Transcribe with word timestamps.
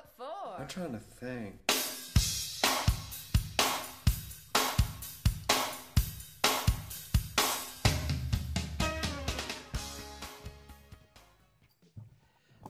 What 0.00 0.12
for? 0.16 0.60
I'm 0.60 0.66
trying 0.66 0.92
to 0.92 0.98
think. 0.98 1.56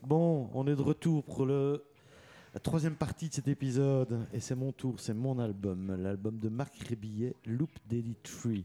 Bon, 0.02 0.50
on 0.54 0.66
est 0.66 0.74
de 0.74 0.82
retour 0.82 1.22
pour 1.22 1.46
le, 1.46 1.84
la 2.52 2.58
troisième 2.58 2.96
partie 2.96 3.28
de 3.28 3.34
cet 3.34 3.46
épisode. 3.46 4.26
Et 4.32 4.40
c'est 4.40 4.56
mon 4.56 4.72
tour, 4.72 4.98
c'est 4.98 5.14
mon 5.14 5.38
album. 5.38 5.94
L'album 6.02 6.38
de 6.38 6.48
Marc 6.48 6.74
Rébillet, 6.88 7.36
Loop 7.44 7.70
Daily 7.86 8.16
Tree. 8.24 8.64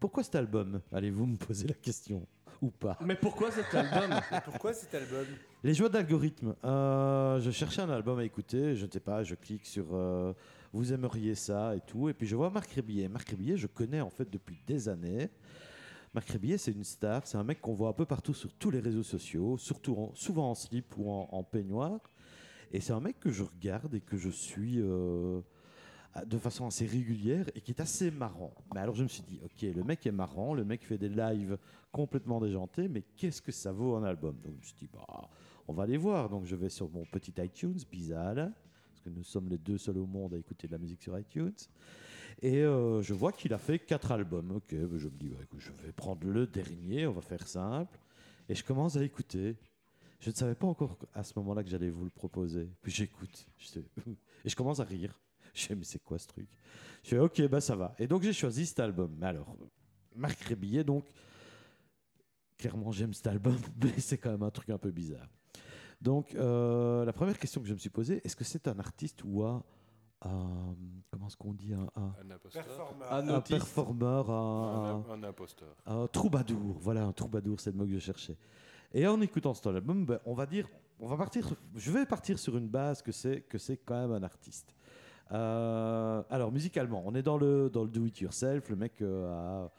Pourquoi 0.00 0.22
cet 0.22 0.36
album? 0.36 0.80
Allez-vous 0.92 1.26
me 1.26 1.36
poser 1.36 1.66
la 1.66 1.74
question? 1.74 2.26
Ou 2.60 2.70
pas 2.70 2.98
Mais 3.04 3.14
pourquoi 3.14 3.50
cet 3.50 3.72
album 3.74 4.18
Pourquoi 4.44 4.72
cet 4.72 4.94
album 4.94 5.24
Les 5.62 5.74
joies 5.74 5.88
d'algorithme. 5.88 6.54
Euh, 6.64 7.38
je 7.40 7.50
cherchais 7.50 7.82
un 7.82 7.90
album 7.90 8.18
à 8.18 8.24
écouter, 8.24 8.74
je 8.74 8.86
ne 8.86 8.90
sais 8.90 9.00
pas, 9.00 9.22
je 9.22 9.34
clique 9.36 9.64
sur 9.66 9.86
euh, 9.92 10.32
vous 10.72 10.92
aimeriez 10.92 11.34
ça 11.34 11.76
et 11.76 11.80
tout, 11.80 12.08
et 12.08 12.14
puis 12.14 12.26
je 12.26 12.34
vois 12.36 12.50
Marc 12.50 12.70
Rébillet. 12.72 13.08
Marc 13.08 13.28
Rébillet, 13.28 13.56
je 13.56 13.66
connais 13.68 14.00
en 14.00 14.10
fait 14.10 14.28
depuis 14.30 14.58
des 14.66 14.88
années. 14.88 15.30
Marc 16.14 16.28
Rébillet, 16.30 16.58
c'est 16.58 16.72
une 16.72 16.84
star, 16.84 17.26
c'est 17.26 17.36
un 17.38 17.44
mec 17.44 17.60
qu'on 17.60 17.74
voit 17.74 17.90
un 17.90 17.92
peu 17.92 18.06
partout 18.06 18.34
sur 18.34 18.52
tous 18.54 18.70
les 18.70 18.80
réseaux 18.80 19.02
sociaux, 19.02 19.56
surtout 19.58 19.94
en- 19.96 20.12
souvent 20.14 20.50
en 20.50 20.54
slip 20.54 20.94
ou 20.96 21.10
en, 21.10 21.28
en 21.30 21.42
peignoir. 21.44 22.00
Et 22.72 22.80
c'est 22.80 22.92
un 22.92 23.00
mec 23.00 23.20
que 23.20 23.30
je 23.30 23.44
regarde 23.44 23.94
et 23.94 24.00
que 24.00 24.16
je 24.16 24.28
suis 24.30 24.76
euh, 24.78 25.40
de 26.26 26.38
façon 26.38 26.66
assez 26.66 26.86
régulière 26.86 27.46
et 27.54 27.60
qui 27.60 27.72
est 27.72 27.80
assez 27.80 28.10
marrant. 28.10 28.54
Mais 28.74 28.80
alors 28.80 28.94
je 28.94 29.02
me 29.02 29.08
suis 29.08 29.22
dit, 29.22 29.40
ok, 29.44 29.62
le 29.62 29.84
mec 29.84 30.06
est 30.06 30.12
marrant, 30.12 30.54
le 30.54 30.64
mec 30.64 30.84
fait 30.84 30.98
des 30.98 31.08
lives 31.08 31.58
complètement 31.92 32.40
déjantés, 32.40 32.88
mais 32.88 33.02
qu'est-ce 33.16 33.40
que 33.42 33.52
ça 33.52 33.72
vaut 33.72 33.96
un 33.96 34.04
album? 34.04 34.36
Donc 34.42 34.54
je 34.54 34.58
me 34.58 34.64
suis 34.64 34.76
dit, 34.76 34.88
bah, 34.92 35.28
on 35.68 35.72
va 35.72 35.84
aller 35.84 35.96
voir. 35.96 36.28
Donc 36.28 36.44
je 36.44 36.56
vais 36.56 36.68
sur 36.68 36.90
mon 36.90 37.04
petit 37.04 37.32
iTunes, 37.38 37.78
bizarre, 37.90 38.34
parce 38.34 39.00
que 39.04 39.10
nous 39.10 39.22
sommes 39.22 39.48
les 39.48 39.58
deux 39.58 39.78
seuls 39.78 39.98
au 39.98 40.06
monde 40.06 40.34
à 40.34 40.38
écouter 40.38 40.66
de 40.66 40.72
la 40.72 40.78
musique 40.78 41.02
sur 41.02 41.18
iTunes. 41.18 41.54
Et 42.40 42.62
euh, 42.62 43.02
je 43.02 43.14
vois 43.14 43.32
qu'il 43.32 43.52
a 43.52 43.58
fait 43.58 43.78
quatre 43.78 44.12
albums. 44.12 44.52
Ok, 44.52 44.74
ben, 44.74 44.98
je 44.98 45.08
me 45.08 45.16
dis, 45.18 45.28
bah, 45.28 45.38
écoute, 45.42 45.60
je 45.60 45.72
vais 45.84 45.92
prendre 45.92 46.26
le 46.26 46.46
dernier, 46.46 47.06
on 47.06 47.12
va 47.12 47.20
faire 47.20 47.46
simple. 47.46 47.98
Et 48.48 48.54
je 48.54 48.64
commence 48.64 48.96
à 48.96 49.04
écouter. 49.04 49.56
Je 50.20 50.30
ne 50.30 50.34
savais 50.34 50.54
pas 50.54 50.66
encore 50.66 50.96
à 51.14 51.22
ce 51.22 51.32
moment-là 51.36 51.62
que 51.62 51.68
j'allais 51.68 51.90
vous 51.90 52.04
le 52.04 52.10
proposer. 52.10 52.68
Puis 52.82 52.92
j'écoute. 52.92 53.46
Et 54.44 54.48
je 54.48 54.56
commence 54.56 54.80
à 54.80 54.84
rire. 54.84 55.18
Je 55.54 55.62
sais, 55.62 55.74
mais 55.74 55.84
c'est 55.84 56.02
quoi 56.02 56.18
ce 56.18 56.26
truc? 56.26 56.48
Je 57.02 57.10
fais, 57.10 57.18
ok, 57.18 57.48
bah 57.48 57.60
ça 57.60 57.76
va. 57.76 57.94
Et 57.98 58.06
donc 58.06 58.22
j'ai 58.22 58.32
choisi 58.32 58.66
cet 58.66 58.80
album. 58.80 59.14
Mais 59.18 59.26
alors, 59.26 59.56
Marc 60.16 60.38
Rébillet, 60.40 60.84
donc, 60.84 61.04
clairement 62.56 62.90
j'aime 62.92 63.12
cet 63.14 63.26
album, 63.26 63.56
mais 63.82 63.98
c'est 63.98 64.18
quand 64.18 64.30
même 64.30 64.42
un 64.42 64.50
truc 64.50 64.70
un 64.70 64.78
peu 64.78 64.90
bizarre. 64.90 65.28
Donc, 66.00 66.34
euh, 66.34 67.04
la 67.04 67.12
première 67.12 67.38
question 67.38 67.60
que 67.60 67.66
je 67.66 67.72
me 67.74 67.78
suis 67.78 67.90
posée, 67.90 68.20
est-ce 68.24 68.36
que 68.36 68.44
c'est 68.44 68.68
un 68.68 68.78
artiste 68.78 69.22
ou 69.24 69.42
un. 69.44 69.64
un- 70.22 70.76
comment 71.10 71.26
est-ce 71.26 71.36
qu'on 71.36 71.52
dit 71.54 71.74
un, 71.74 71.88
un- 71.96 72.14
Un 72.24 72.30
imposteur. 72.30 72.64
Performeur. 72.64 73.12
Un 73.12 73.28
un 73.28 73.36
autiste. 73.38 73.58
performeur, 73.58 74.30
un, 74.30 75.04
Un, 75.08 75.12
un 75.14 75.22
imposteur. 75.24 75.74
un 75.86 76.06
troubadour, 76.06 76.78
voilà, 76.80 77.04
un 77.04 77.12
troubadour, 77.12 77.58
c'est 77.60 77.72
le 77.72 77.78
mot 77.78 77.84
que 77.84 77.92
je 77.94 77.98
cherchais. 77.98 78.36
Et 78.94 79.06
en 79.08 79.20
écoutant 79.20 79.54
cet 79.54 79.66
album, 79.66 80.06
ben, 80.06 80.20
on 80.24 80.34
va 80.34 80.46
dire, 80.46 80.68
on 81.00 81.08
va 81.08 81.16
partir, 81.16 81.52
je 81.74 81.90
vais 81.90 82.06
partir 82.06 82.38
sur 82.38 82.56
une 82.56 82.68
base 82.68 83.02
que 83.02 83.10
c'est 83.12 83.42
que 83.42 83.58
c'est 83.58 83.76
quand 83.78 84.00
même 84.00 84.12
un 84.12 84.22
artiste. 84.22 84.74
Euh, 85.32 86.22
alors 86.30 86.52
musicalement, 86.52 87.02
on 87.04 87.14
est 87.14 87.22
dans 87.22 87.36
le 87.36 87.68
dans 87.70 87.84
le 87.84 87.90
do 87.90 88.06
it 88.06 88.20
yourself. 88.20 88.68
Le 88.70 88.76
mec 88.76 89.02
euh, 89.02 89.30
a 89.30 89.70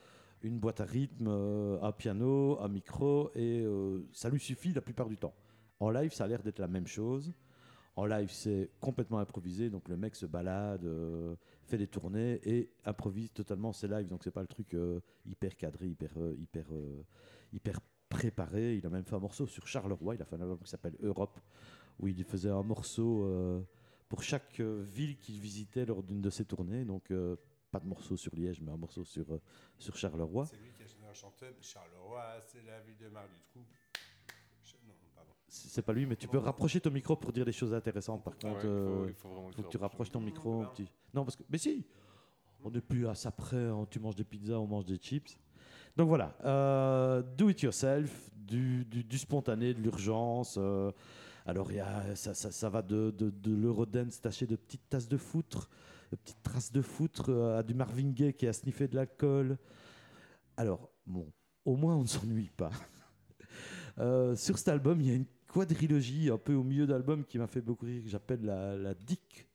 une 0.44 0.60
boîte 0.60 0.82
à 0.82 0.86
rythme, 0.86 1.28
euh, 1.28 1.82
un 1.82 1.92
piano, 1.92 2.60
un 2.62 2.68
micro 2.68 3.32
et 3.36 3.66
ça 4.14 4.30
lui 4.30 4.40
suffit 4.40 4.74
la 4.74 4.82
plupart 4.82 5.08
du 5.10 5.18
temps. 5.18 5.34
En 5.80 5.90
live, 5.90 6.14
ça 6.14 6.26
a 6.26 6.28
l'air 6.28 6.44
d'être 6.44 6.60
la 6.60 6.68
même 6.68 6.88
chose. 6.88 7.34
En 7.96 8.06
live, 8.06 8.30
c'est 8.32 8.70
complètement 8.80 9.20
improvisé, 9.20 9.70
donc 9.70 9.90
le 9.90 9.98
mec 9.98 10.16
se 10.16 10.26
balade, 10.26 10.88
fait 11.66 11.78
des 11.78 11.88
tournées 11.88 12.40
et 12.44 12.72
improvise 12.86 13.32
totalement 13.34 13.74
ses 13.74 13.88
lives. 13.88 14.08
Donc 14.08 14.24
c'est 14.24 14.32
pas 14.32 14.42
le 14.42 14.48
truc 14.48 14.76
hyper 15.26 15.56
cadré, 15.58 15.88
hyper, 15.88 16.12
hyper, 16.38 16.66
hyper 17.52 17.80
préparé. 18.08 18.76
Il 18.76 18.86
a 18.86 18.90
même 18.90 19.04
fait 19.04 19.16
un 19.16 19.20
morceau 19.20 19.48
sur 19.48 19.68
Charleroi. 19.68 20.16
Il 20.16 20.22
a 20.22 20.26
fait 20.26 20.36
un 20.36 20.42
album 20.42 20.60
qui 20.60 20.70
s'appelle 20.70 20.96
Europe, 21.02 21.40
où 22.00 22.08
il 22.08 22.24
faisait 22.24 22.50
un 22.50 22.64
morceau 22.64 23.66
pour 24.10 24.24
chaque 24.24 24.60
euh, 24.60 24.84
ville 24.84 25.18
qu'il 25.18 25.40
visitait 25.40 25.86
lors 25.86 26.04
d'une 26.04 26.22
de 26.22 26.30
ses 26.30 26.44
tournées. 26.46 26.84
Donc 26.84 27.12
euh, 27.12 27.36
pas 27.72 27.80
de 27.80 27.86
morceau 27.88 28.18
sur 28.18 28.36
Liège, 28.36 28.60
mais 28.62 28.72
un 28.72 28.78
morceau 28.78 29.04
sur, 29.06 29.32
euh, 29.32 29.40
sur 29.78 29.96
Charleroi. 29.96 30.46
C'est 30.48 30.58
lui 30.58 30.72
qui 30.76 30.84
a 30.84 31.14
chanté 31.14 31.46
Charleroi, 31.62 32.24
c'est 32.48 32.64
la 32.66 32.80
ville 32.82 32.98
de 32.98 33.08
Marc 33.10 33.30
Dutroux. 33.30 33.66
Non, 34.88 34.94
pardon. 35.16 35.32
C'est 35.48 35.70
c'est 35.70 35.82
pas 35.82 35.94
lui, 35.94 36.06
mais 36.06 36.16
tu 36.16 36.28
peux 36.28 36.38
rapprocher 36.40 36.82
ton 36.82 36.92
micro 36.92 37.16
pour 37.16 37.32
dire 37.32 37.46
des 37.46 37.52
choses 37.52 37.74
intéressantes. 37.74 38.24
Par 38.24 38.34
Ah 38.44 38.48
ouais, 38.48 38.54
contre, 38.54 38.66
il 38.66 38.70
faut- 38.70 39.08
il 39.08 39.14
faut 39.14 39.30
vraiment 39.30 39.48
le 39.48 39.54
faut 39.54 39.64
que 39.64 39.68
tu 39.70 39.78
rapproches 39.78 40.12
ton 40.12 40.20
micro. 40.22 40.62
un 40.64 40.66
petit- 40.66 40.88
Non, 41.14 41.24
parce 41.24 41.36
que. 41.36 41.44
Mais 41.50 41.58
si 41.58 41.86
On 42.66 42.72
n'est 42.72 42.82
plus 42.82 43.08
à 43.08 43.16
ça 43.16 43.32
près. 43.32 43.56
hein. 43.56 43.88
Tu 43.90 44.00
manges 44.02 44.18
des 44.18 44.26
pizzas, 44.26 44.60
on 44.60 44.68
mange 44.68 44.84
des 44.86 44.98
chips. 44.98 45.40
Donc 45.96 46.10
voilà. 46.10 46.36
euh, 46.44 47.22
do 47.22 47.50
it 47.50 47.62
yourself, 47.62 48.30
du, 48.36 48.84
du- 48.84 49.04
du 49.06 49.18
spontané, 49.18 49.74
de 49.74 49.80
l'urgence. 49.82 50.56
euh, 50.60 50.92
alors, 51.46 51.72
y 51.72 51.80
a, 51.80 52.16
ça, 52.16 52.34
ça, 52.34 52.52
ça 52.52 52.70
va 52.70 52.82
de, 52.82 53.12
de, 53.12 53.30
de 53.30 54.20
taché 54.22 54.46
de 54.46 54.56
petites 54.56 54.88
tasses 54.90 55.08
de 55.08 55.18
foutre, 55.18 55.70
de 56.12 56.18
petites 56.18 56.44
traces 56.44 56.72
de 56.72 56.82
foutre, 56.82 57.30
euh, 57.30 57.60
à 57.60 57.64
du 57.64 57.74
Marvin 57.74 58.12
Gaye 58.12 58.34
qui 58.34 58.48
a 58.48 58.54
sniffé 58.54 58.88
de 58.88 58.96
l'alcool. 58.96 59.58
Alors, 60.58 60.92
bon, 61.06 61.32
au 61.66 61.76
moins, 61.76 61.96
on 61.96 62.04
ne 62.04 62.08
s'ennuie 62.08 62.52
pas. 62.56 62.72
Euh, 63.98 64.34
sur 64.38 64.58
cet 64.58 64.70
album, 64.70 65.02
il 65.02 65.08
y 65.08 65.12
a 65.12 65.16
une 65.16 65.26
quadrilogie 65.46 66.30
un 66.30 66.38
peu 66.38 66.54
au 66.54 66.64
milieu 66.64 66.88
d'album 66.88 67.26
qui 67.26 67.38
m'a 67.38 67.48
fait 67.48 67.60
beaucoup 67.60 67.86
rire, 67.86 68.02
que 68.02 68.08
j'appelle 68.08 68.46
la, 68.46 68.78
la 68.78 68.94
Dick. 68.94 69.46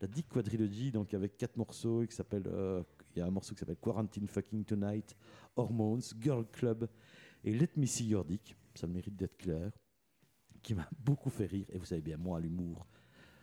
La 0.00 0.06
Dick 0.06 0.28
Quadrilogy, 0.28 0.92
donc 0.92 1.12
avec 1.14 1.36
quatre 1.36 1.56
morceaux, 1.56 2.06
qui 2.06 2.14
s'appelle, 2.14 2.44
euh, 2.46 2.84
il 3.16 3.18
y 3.18 3.22
a 3.22 3.26
un 3.26 3.30
morceau 3.32 3.54
qui 3.54 3.58
s'appelle 3.58 3.78
Quarantine 3.82 4.28
Fucking 4.28 4.64
Tonight, 4.64 5.16
Hormones, 5.56 6.02
Girl 6.20 6.46
Club 6.52 6.88
et 7.42 7.52
Let 7.52 7.70
Me 7.76 7.86
See 7.86 8.06
Your 8.06 8.24
Dick. 8.24 8.56
Ça 8.76 8.86
mérite 8.86 9.16
d'être 9.16 9.36
clair. 9.36 9.72
Qui 10.68 10.74
m'a 10.74 10.86
beaucoup 11.02 11.30
fait 11.30 11.46
rire. 11.46 11.64
Et 11.72 11.78
vous 11.78 11.86
savez 11.86 12.02
bien, 12.02 12.18
moi, 12.18 12.38
l'humour, 12.40 12.86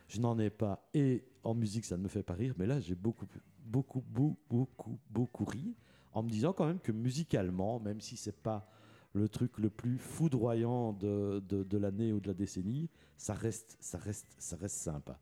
je 0.06 0.20
n'en 0.20 0.38
ai 0.38 0.48
pas. 0.48 0.88
Et 0.94 1.24
en 1.42 1.54
musique, 1.54 1.84
ça 1.84 1.96
ne 1.96 2.02
me 2.04 2.08
fait 2.08 2.22
pas 2.22 2.34
rire. 2.34 2.54
Mais 2.56 2.66
là, 2.68 2.78
j'ai 2.78 2.94
beaucoup, 2.94 3.26
beaucoup, 3.64 4.00
beaucoup, 4.00 4.36
beaucoup, 4.48 5.00
beaucoup 5.10 5.44
ri. 5.44 5.74
En 6.12 6.22
me 6.22 6.30
disant 6.30 6.52
quand 6.52 6.66
même 6.66 6.78
que 6.78 6.92
musicalement, 6.92 7.80
même 7.80 8.00
si 8.00 8.16
c'est 8.16 8.40
pas 8.40 8.70
le 9.12 9.28
truc 9.28 9.58
le 9.58 9.70
plus 9.70 9.98
foudroyant 9.98 10.92
de, 10.92 11.40
de, 11.40 11.78
l'année 11.78 12.12
ou 12.12 12.20
de 12.20 12.28
la 12.28 12.34
décennie, 12.34 12.90
ça 13.16 13.34
reste, 13.34 13.76
ça 13.80 13.98
reste, 13.98 14.36
ça 14.38 14.54
reste 14.54 14.76
sympa. 14.76 15.18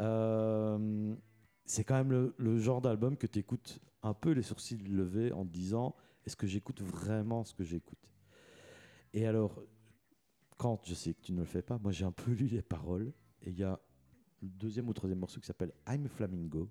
Euh, 0.00 1.14
c'est 1.64 1.84
quand 1.84 1.94
même 1.94 2.10
le, 2.10 2.34
le 2.38 2.58
genre 2.58 2.80
d'album 2.80 3.16
que 3.16 3.28
tu 3.28 3.38
écoutes 3.38 3.78
un 4.02 4.14
peu 4.14 4.32
les 4.32 4.42
sourcils 4.42 4.78
levés 4.78 5.30
en 5.30 5.44
te 5.44 5.52
disant 5.52 5.94
est-ce 6.26 6.34
que 6.34 6.48
j'écoute 6.48 6.82
vraiment 6.82 7.44
ce 7.44 7.54
que 7.54 7.62
j'écoute? 7.62 8.10
Et 9.12 9.28
alors, 9.28 9.62
quand 10.60 10.78
je 10.84 10.92
sais 10.92 11.14
que 11.14 11.22
tu 11.22 11.32
ne 11.32 11.38
le 11.38 11.46
fais 11.46 11.62
pas, 11.62 11.78
moi 11.78 11.90
j'ai 11.90 12.04
un 12.04 12.12
peu 12.12 12.32
lu 12.32 12.46
les 12.46 12.60
paroles 12.60 13.14
et 13.40 13.48
il 13.48 13.58
y 13.58 13.64
a 13.64 13.80
le 14.42 14.48
deuxième 14.50 14.88
ou 14.90 14.92
troisième 14.92 15.18
morceau 15.18 15.40
qui 15.40 15.46
s'appelle 15.46 15.72
I'm 15.88 16.06
Flamingo. 16.06 16.68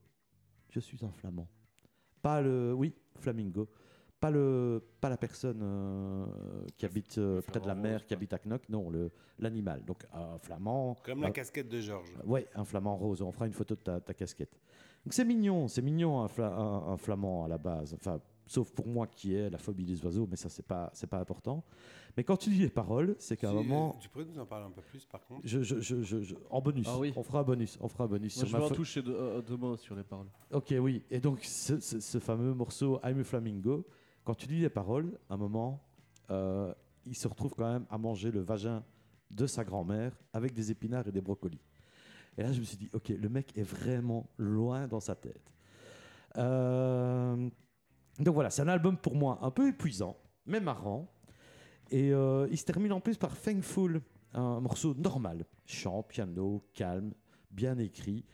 Je 0.70 0.80
suis 0.80 1.04
un 1.04 1.10
flamand. 1.10 1.48
Pas 2.22 2.40
le. 2.42 2.72
Oui, 2.74 2.94
Flamingo. 3.16 3.68
Pas, 4.20 4.30
le, 4.30 4.84
pas 5.02 5.10
la 5.10 5.18
personne 5.18 5.62
euh, 5.64 6.26
qui 6.78 6.86
habite 6.86 7.18
euh, 7.18 7.42
près 7.42 7.60
de 7.60 7.66
la 7.66 7.74
mer, 7.74 8.06
qui 8.06 8.14
habite 8.14 8.32
à 8.34 8.38
Knock. 8.38 8.70
Non, 8.70 8.92
le- 8.92 9.10
l'animal. 9.40 9.84
Donc 9.86 10.06
un 10.14 10.38
flamand. 10.38 10.96
Comme 11.04 11.22
la 11.22 11.30
un- 11.30 11.32
casquette 11.32 11.70
de 11.70 11.80
Georges. 11.82 12.14
Ouais, 12.26 12.46
un 12.54 12.66
flamand 12.66 12.96
rose. 12.96 13.24
On 13.24 13.32
fera 13.32 13.48
une 13.48 13.54
photo 13.54 13.74
de 13.76 13.82
ta, 13.82 14.00
ta 14.02 14.14
casquette. 14.14 14.60
Donc 15.04 15.14
c'est 15.14 15.26
mignon, 15.26 15.68
c'est 15.68 15.82
mignon 15.82 16.22
un, 16.22 16.28
fla- 16.28 16.54
un- 16.54 16.92
un 16.94 16.98
flamand 16.98 17.46
à 17.46 17.48
la 17.48 17.58
base. 17.58 17.94
Enfin, 17.96 18.20
sauf 18.50 18.72
pour 18.72 18.88
moi 18.88 19.06
qui 19.06 19.34
ai 19.36 19.50
la 19.50 19.58
phobie 19.60 19.86
des 19.86 20.04
oiseaux, 20.04 20.28
mais 20.30 20.36
ça 20.36 20.50
c'est 20.50 20.66
pas 20.66 20.90
c'est 20.94 21.08
pas 21.08 21.20
important. 21.20 21.64
Mais 22.18 22.24
quand 22.24 22.36
tu 22.36 22.50
lis 22.50 22.58
les 22.60 22.70
paroles, 22.70 23.16
c'est 23.20 23.38
qu'à 23.38 23.48
un 23.48 23.52
Si, 23.52 23.56
moment, 23.58 23.94
euh, 23.96 24.00
Tu 24.02 24.10
pourrais 24.10 24.26
nous 24.26 24.40
en 24.40 24.46
parler 24.48 24.66
un 24.66 24.72
peu 24.72 24.82
plus 24.82 25.06
par 25.06 25.24
contre 25.26 25.42
je, 25.46 25.62
je- 25.62 25.80
je- 25.80 26.02
je- 26.02 26.22
je- 26.24 26.36
en 26.50 26.60
bonus, 26.60 26.88
Ah 26.90 26.98
oui. 26.98 27.14
on 27.16 27.22
fera 27.24 27.42
un 27.42 27.44
bonus, 27.44 27.78
on 27.80 27.88
fera 27.88 28.06
un 28.06 28.08
bonus 28.08 28.36
Moi, 28.38 28.46
je 28.48 28.58
vais 28.58 28.64
en 28.64 28.70
toucher 28.70 29.02
deux, 29.04 29.16
euh, 29.16 29.42
deux 29.44 29.56
mots 29.56 29.78
sur 29.78 29.96
les 29.96 30.04
paroles. 30.04 30.28
Ok, 30.52 30.74
oui. 30.82 31.04
Et 31.12 31.20
donc, 31.20 31.44
ce, 31.44 31.80
ce- 31.80 32.00
ce 32.00 32.18
fameux 32.18 32.54
morceau 32.56 33.00
I'm 33.04 33.20
a 33.20 33.24
Flamingo, 33.24 33.86
quand 34.26 34.34
tu 34.36 34.48
lis 34.48 34.62
les 34.62 34.70
paroles, 34.70 35.18
à 35.30 35.36
un 35.36 35.38
moment, 35.38 35.80
euh, 36.32 36.74
il 37.06 37.16
se 37.16 37.28
retrouve 37.28 37.54
quand 37.56 37.72
même 37.72 37.86
à 37.92 37.98
manger 38.00 38.32
le 38.32 38.42
vagin 38.42 38.84
de 39.30 39.46
sa 39.46 39.64
grand-mère 39.64 40.12
avec 40.34 40.54
des 40.54 40.72
épinards 40.72 41.08
et 41.08 41.12
des 41.12 41.22
brocolis. 41.22 41.62
Et 42.38 42.42
là, 42.44 42.52
je 42.52 42.60
me 42.60 42.66
suis 42.66 42.78
dit, 42.78 42.90
ok, 42.94 43.10
le 43.10 43.30
mec 43.30 43.56
est 43.58 43.64
vraiment 43.64 44.28
loin 44.38 44.88
dans 44.88 45.00
sa 45.00 45.14
tête. 45.16 45.52
Euh, 46.38 47.50
donc 48.20 48.34
voilà, 48.34 48.50
c'est 48.50 48.62
un 48.62 48.68
album 48.68 48.98
pour 48.98 49.16
moi 49.16 49.40
un 49.42 49.52
peu 49.52 49.70
épuisant, 49.70 50.18
mais 50.46 50.60
marrant. 50.60 51.08
Et 51.92 52.14
euh, 52.14 52.48
il 52.52 52.58
se 52.58 52.66
termine 52.66 52.92
en 52.92 53.00
plus 53.00 53.18
par 53.18 53.36
Thankful, 53.40 54.02
un 54.34 54.60
morceau 54.60 54.94
normal, 54.94 55.46
chant, 55.66 56.04
piano, 56.04 56.64
calme, 56.74 57.14
bien 57.50 57.78
écrit. 57.78 58.26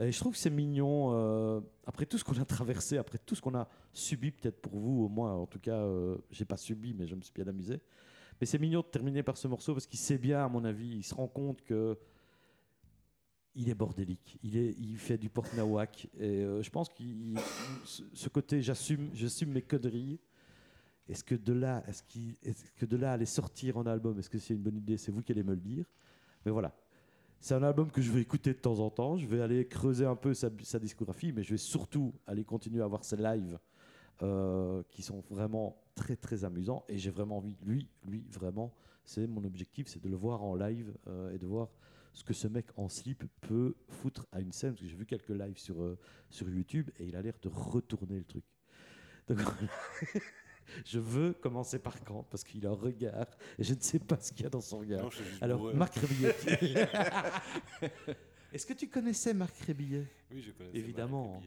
Et 0.00 0.12
je 0.12 0.18
trouve 0.18 0.32
que 0.32 0.38
c'est 0.38 0.50
mignon, 0.50 1.10
euh, 1.12 1.60
après 1.86 2.06
tout 2.06 2.18
ce 2.18 2.24
qu'on 2.24 2.38
a 2.40 2.44
traversé, 2.44 2.98
après 2.98 3.18
tout 3.18 3.34
ce 3.34 3.40
qu'on 3.40 3.54
a 3.54 3.68
subi, 3.92 4.30
peut-être 4.30 4.60
pour 4.60 4.78
vous, 4.78 5.04
au 5.04 5.08
moins, 5.08 5.34
en 5.34 5.46
tout 5.46 5.58
cas, 5.58 5.76
euh, 5.76 6.16
j'ai 6.30 6.44
pas 6.44 6.56
subi, 6.56 6.94
mais 6.94 7.06
je 7.06 7.14
me 7.14 7.20
suis 7.22 7.32
bien 7.34 7.46
amusé. 7.46 7.80
Mais 8.40 8.46
c'est 8.46 8.58
mignon 8.58 8.80
de 8.80 8.86
terminer 8.86 9.22
par 9.22 9.36
ce 9.36 9.48
morceau 9.48 9.74
parce 9.74 9.86
qu'il 9.86 9.98
sait 9.98 10.18
bien, 10.18 10.44
à 10.44 10.48
mon 10.48 10.64
avis, 10.64 10.96
il 10.96 11.02
se 11.02 11.14
rend 11.14 11.28
compte 11.28 11.62
que 11.62 11.98
il 13.54 13.68
est 13.68 13.74
bordélique. 13.74 14.38
Il, 14.42 14.56
est, 14.56 14.74
il 14.78 14.96
fait 14.96 15.18
du 15.18 15.28
porte-nawak. 15.28 16.08
Et 16.18 16.42
euh, 16.42 16.62
je 16.62 16.70
pense 16.70 16.88
que 16.88 17.02
ce, 17.84 18.28
côté 18.28 18.62
j'assume, 18.62 19.10
j'assume 19.14 19.52
mes 19.52 19.62
conneries. 19.62 20.20
Est-ce 21.08 21.24
que 21.24 21.34
de 21.34 21.52
là, 21.52 21.82
est-ce 21.88 22.02
qu'il- 22.04 22.36
est-ce 22.42 22.70
que 22.76 22.86
de 22.86 22.96
là 22.96 23.12
aller 23.12 23.26
sortir 23.26 23.76
en 23.76 23.86
album, 23.86 24.18
est-ce 24.18 24.30
que 24.30 24.38
c'est 24.38 24.54
une 24.54 24.62
bonne 24.62 24.76
idée? 24.76 24.96
C'est 24.96 25.12
vous 25.12 25.22
qui 25.22 25.32
allez 25.32 25.42
me 25.42 25.54
le 25.54 25.60
dire. 25.60 25.84
Mais 26.46 26.52
voilà, 26.52 26.74
c'est 27.40 27.54
un 27.54 27.62
album 27.62 27.90
que 27.90 28.00
je 28.00 28.10
vais 28.12 28.20
écouter 28.20 28.52
de 28.52 28.58
temps 28.58 28.78
en 28.78 28.88
temps. 28.90 29.16
Je 29.16 29.26
vais 29.26 29.40
aller 29.40 29.66
creuser 29.66 30.06
un 30.06 30.16
peu 30.16 30.32
sa, 30.32 30.48
sa 30.62 30.78
discographie, 30.78 31.32
mais 31.32 31.42
je 31.42 31.50
vais 31.50 31.58
surtout 31.58 32.14
aller 32.26 32.44
continuer 32.44 32.82
à 32.82 32.86
voir 32.86 33.04
ses 33.04 33.16
lives 33.16 33.58
euh, 34.22 34.82
qui 34.90 35.02
sont 35.02 35.22
vraiment 35.28 35.76
très 35.94 36.16
très 36.16 36.44
amusants. 36.44 36.84
Et 36.88 36.98
j'ai 36.98 37.10
vraiment 37.10 37.38
envie, 37.38 37.56
lui, 37.64 37.88
lui 38.06 38.24
vraiment, 38.30 38.72
c'est 39.04 39.26
mon 39.26 39.44
objectif, 39.44 39.88
c'est 39.88 40.00
de 40.00 40.08
le 40.08 40.16
voir 40.16 40.42
en 40.42 40.54
live 40.54 40.94
euh, 41.08 41.34
et 41.34 41.38
de 41.38 41.46
voir 41.46 41.68
ce 42.12 42.24
que 42.24 42.34
ce 42.34 42.46
mec 42.48 42.66
en 42.76 42.88
slip 42.88 43.24
peut 43.40 43.74
foutre 43.88 44.26
à 44.32 44.40
une 44.40 44.52
scène. 44.52 44.72
Parce 44.72 44.82
que 44.82 44.88
j'ai 44.88 44.96
vu 44.96 45.06
quelques 45.06 45.30
lives 45.30 45.58
sur, 45.58 45.82
euh, 45.82 45.98
sur 46.30 46.48
YouTube 46.48 46.90
et 46.98 47.06
il 47.06 47.16
a 47.16 47.22
l'air 47.22 47.38
de 47.40 47.48
retourner 47.48 48.18
le 48.18 48.24
truc. 48.24 48.44
Donc 49.28 49.38
voilà. 49.38 49.56
je 50.84 50.98
veux 50.98 51.32
commencer 51.32 51.78
par 51.78 52.02
quand 52.04 52.24
Parce 52.24 52.44
qu'il 52.44 52.66
a 52.66 52.70
un 52.70 52.74
regard 52.74 53.26
et 53.58 53.64
je 53.64 53.74
ne 53.74 53.80
sais 53.80 53.98
pas 53.98 54.18
ce 54.20 54.32
qu'il 54.32 54.42
y 54.42 54.46
a 54.46 54.50
dans 54.50 54.60
son 54.60 54.78
regard. 54.80 55.02
Non, 55.04 55.10
Alors, 55.40 55.58
bourré. 55.60 55.74
Marc 55.74 55.94
Rébillet. 55.96 56.34
Est-ce 58.52 58.66
que 58.66 58.74
tu 58.74 58.88
connaissais 58.88 59.32
Marc 59.32 59.56
Rébillet? 59.60 60.06
Oui, 60.30 60.42
je 60.42 60.52
connais. 60.52 60.70
Évidemment. 60.74 61.40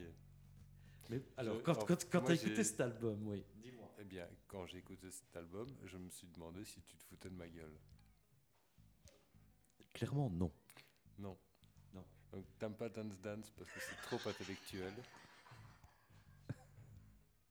Mais 1.10 1.22
alors, 1.38 1.58
Je- 1.58 1.62
quand, 1.62 1.76
quand, 1.86 2.10
quand 2.10 2.22
tu 2.22 2.32
as 2.32 2.36
écouté 2.36 2.64
cet 2.64 2.82
album, 2.82 3.28
oui. 3.28 3.44
Dis-moi. 3.62 3.94
Eh 4.00 4.04
bien, 4.04 4.28
quand 4.48 4.66
j'ai 4.66 4.80
écouté 4.80 5.12
cet 5.12 5.36
album, 5.38 5.68
je 5.86 5.98
me 5.98 6.10
suis 6.10 6.28
demandé 6.28 6.66
si 6.66 6.82
tu 6.82 6.98
te 6.98 7.04
foutais 7.04 7.30
de 7.30 7.36
ma 7.36 7.48
gueule. 7.48 7.78
Clairement, 9.96 10.30
non. 10.30 10.52
Non. 11.18 11.38
Non. 11.94 12.04
Donc, 12.34 12.46
t'aimes 12.60 12.76
pas 12.76 12.90
Dance 12.90 13.18
Dance 13.22 13.50
parce 13.52 13.72
que 13.72 13.80
c'est 13.80 14.02
trop 14.18 14.30
intellectuel. 14.30 14.94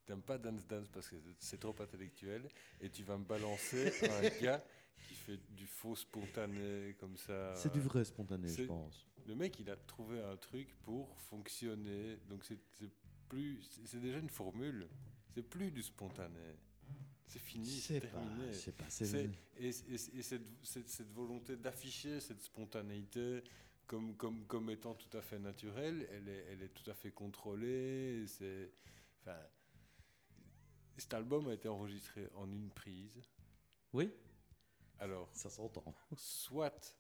T'aimes 0.05 0.21
pas 0.21 0.37
Dance 0.37 0.67
Dance 0.67 0.89
parce 0.89 1.09
que 1.09 1.17
c'est 1.39 1.59
trop 1.59 1.75
intellectuel. 1.81 2.47
Et 2.83 2.91
tu 2.91 3.03
vas 3.03 3.17
me 3.17 3.25
balancer 3.25 3.91
un 4.03 4.29
gars 4.43 4.63
qui 5.09 5.15
fait 5.15 5.41
du 5.57 5.67
faux 5.67 5.97
spontané 5.97 6.95
comme 7.01 7.17
ça. 7.17 7.55
C'est 7.57 7.73
du 7.73 7.81
vrai 7.81 8.05
spontané, 8.05 8.49
je 8.49 8.65
pense. 8.65 9.07
Le 9.27 9.35
mec, 9.35 9.59
il 9.59 9.71
a 9.71 9.77
trouvé 9.77 10.23
un 10.23 10.37
truc 10.37 10.69
pour 10.83 11.19
fonctionner. 11.19 12.19
Donc, 12.29 12.45
c'est 12.45 12.61
plus. 13.31 13.63
C'est 13.87 14.01
déjà 14.01 14.19
une 14.19 14.29
formule. 14.29 14.87
C'est 15.35 15.43
plus 15.43 15.71
du 15.71 15.83
spontané. 15.83 16.59
C'est 17.27 17.39
fini, 17.41 17.67
c'est 17.67 18.01
pas, 18.01 18.09
terminé. 19.09 19.31
Et, 19.59 19.69
et- 19.69 19.95
et 20.19 20.23
cette, 20.23 20.47
cette- 20.63 20.89
cette 20.89 21.13
volonté 21.13 21.57
d'afficher 21.57 22.21
cette 22.21 22.43
spontanéité 22.43 23.43
comme, 23.87 24.15
comme, 24.17 24.47
comme 24.47 24.71
étant 24.71 24.95
tout 24.95 25.15
à 25.17 25.21
fait 25.23 25.39
naturelle, 25.39 26.07
elle 26.13 26.29
est, 26.29 26.45
elle 26.51 26.63
est 26.63 26.69
tout 26.69 26.89
à 26.91 26.95
fait 26.95 27.11
contrôlée. 27.11 28.25
C'est, 28.27 28.71
enfin, 29.21 29.39
cet 30.97 31.13
album 31.15 31.49
a 31.49 31.55
été 31.55 31.69
enregistré 31.69 32.29
en 32.37 32.51
une 32.51 32.71
prise. 32.71 33.21
Oui, 33.93 34.11
Alors, 35.01 35.29
ça 35.35 35.51
s'entend. 35.51 35.95
soit 36.17 36.97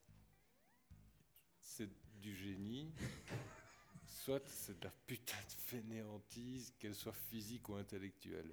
c'est 1.61 1.88
du 2.20 2.35
génie, 2.35 2.93
soit 4.06 4.43
c'est 4.49 4.79
de 4.79 4.85
la 4.85 4.93
putain 5.06 5.37
de 5.49 5.53
fainéantise, 5.53 6.73
qu'elle 6.79 6.94
soit 6.94 7.12
physique 7.12 7.69
ou 7.69 7.75
intellectuelle. 7.75 8.53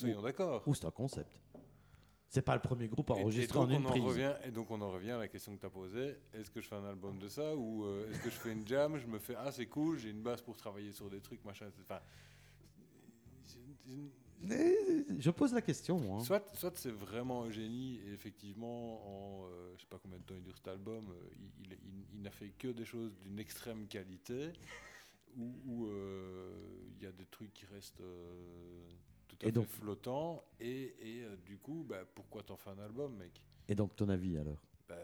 Soyons 0.00 0.22
d'accord. 0.22 0.62
Ou 0.66 0.74
c'est 0.74 0.84
un 0.86 0.90
concept. 0.90 1.40
C'est 2.28 2.42
pas 2.42 2.54
le 2.54 2.60
premier 2.60 2.88
groupe 2.88 3.10
Et- 3.10 3.18
et 3.18 3.22
enregistré 3.22 3.58
donc 3.58 3.68
en 3.68 3.70
une 3.70 3.84
on 3.84 3.88
en 3.88 3.90
prise. 3.90 4.02
revient, 4.04 4.34
et 4.44 4.50
donc 4.50 4.70
on 4.70 4.80
en 4.80 4.90
revient 4.90 5.12
à 5.12 5.18
la 5.18 5.28
question 5.28 5.54
que 5.54 5.60
tu 5.60 5.66
as 5.66 5.70
posée. 5.70 6.16
Est-ce 6.34 6.50
que 6.50 6.60
je 6.60 6.68
fais 6.68 6.74
un 6.76 6.84
album 6.84 7.18
de 7.18 7.28
ça 7.28 7.54
ou 7.56 7.84
euh, 7.84 8.10
est-ce 8.10 8.18
que 8.20 8.30
je 8.30 8.34
fais 8.36 8.52
une 8.52 8.66
jam 8.66 8.98
Je 8.98 9.06
me 9.06 9.18
fais 9.18 9.34
ah 9.38 9.50
c'est 9.52 9.66
cool, 9.66 9.98
j'ai 9.98 10.10
une 10.10 10.22
base 10.22 10.42
pour 10.42 10.56
travailler 10.56 10.92
sur 10.92 11.08
des 11.08 11.20
trucs 11.20 11.44
machin. 11.44 11.70
Enfin, 11.82 12.00
Je 15.18 15.30
pose 15.30 15.54
la 15.54 15.62
question, 15.62 15.98
moi. 15.98 16.20
soit 16.22 16.44
soit 16.54 16.76
c'est 16.76 16.90
vraiment 16.90 17.44
un 17.44 17.50
génie 17.50 18.00
et 18.06 18.12
effectivement 18.12 19.40
en 19.40 19.46
euh, 19.46 19.72
je 19.76 19.80
sais 19.82 19.86
pas 19.88 19.98
combien 19.98 20.18
de 20.18 20.24
temps 20.24 20.34
il 20.34 20.42
dure 20.42 20.56
cet 20.56 20.68
album, 20.68 21.08
euh, 21.10 21.28
il, 21.38 21.50
il- 21.64 21.72
il- 21.72 22.06
il 22.16 22.22
n'a 22.22 22.30
fait 22.30 22.50
que 22.58 22.68
des 22.68 22.84
choses 22.84 23.16
d'une 23.20 23.38
extrême 23.38 23.86
qualité 23.86 24.52
où 25.38 25.86
euh, 25.86 26.50
il 26.98 27.02
y 27.02 27.06
a 27.06 27.12
des 27.12 27.26
trucs 27.26 27.52
qui 27.54 27.64
restent 27.66 28.00
euh, 28.00 28.82
tout 29.36 29.46
à 29.46 29.48
Et 29.48 29.52
fait 29.52 29.52
donc- 29.52 29.68
flottants 29.68 30.44
et, 30.60 30.94
et, 31.00 31.22
euh, 31.24 31.36
du 31.44 31.58
coup 31.58 31.84
bah, 31.88 32.04
pourquoi 32.14 32.42
t'en 32.42 32.56
fais 32.56 32.70
un 32.70 32.78
album 32.78 33.16
mec? 33.16 33.40
Et 33.68 33.74
donc, 33.74 33.96
ton 33.96 34.08
avis, 34.08 34.36
alors? 34.38 34.60
Ben, 34.88 34.96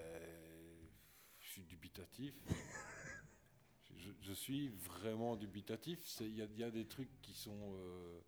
je 1.40 1.48
suis 1.48 1.62
dubitatif. 1.64 2.34
je, 3.96 4.10
je 4.20 4.32
suis 4.32 4.68
vraiment 4.68 5.34
dubitatif. 5.36 5.98
Il 6.20 6.36
y, 6.36 6.42
a- 6.42 6.46
il 6.46 6.58
y 6.58 6.62
a 6.64 6.70
des 6.70 6.86
trucs 6.86 7.10
qui 7.22 7.32
sont 7.34 7.74
euh, 7.74 8.20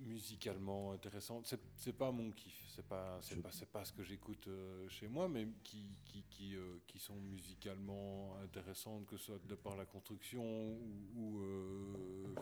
musicalement 0.00 0.92
intéressants. 0.92 1.42
C'est 1.76 1.92
pas 1.96 2.10
mon 2.10 2.30
kiff. 2.32 2.64
C'est 2.74 2.86
pas, 2.86 3.18
c'est 3.22 3.36
Je- 3.36 3.40
pas, 3.40 3.50
pas 3.72 3.84
ce 3.84 3.92
que 3.92 4.02
j'écoute 4.02 4.46
euh, 4.48 4.88
chez 4.88 5.06
moi, 5.08 5.28
mais 5.28 5.46
qui, 5.62 5.86
qui, 6.04 6.24
qui, 6.30 6.56
qui 6.86 6.98
sont 6.98 7.16
musicalement 7.16 8.36
intéressantes, 8.42 9.06
que 9.06 9.16
ce 9.16 9.26
soit 9.26 9.46
de 9.46 9.54
par 9.54 9.76
la 9.76 9.84
construction 9.86 10.42
ou, 10.72 11.08
ou, 11.16 12.34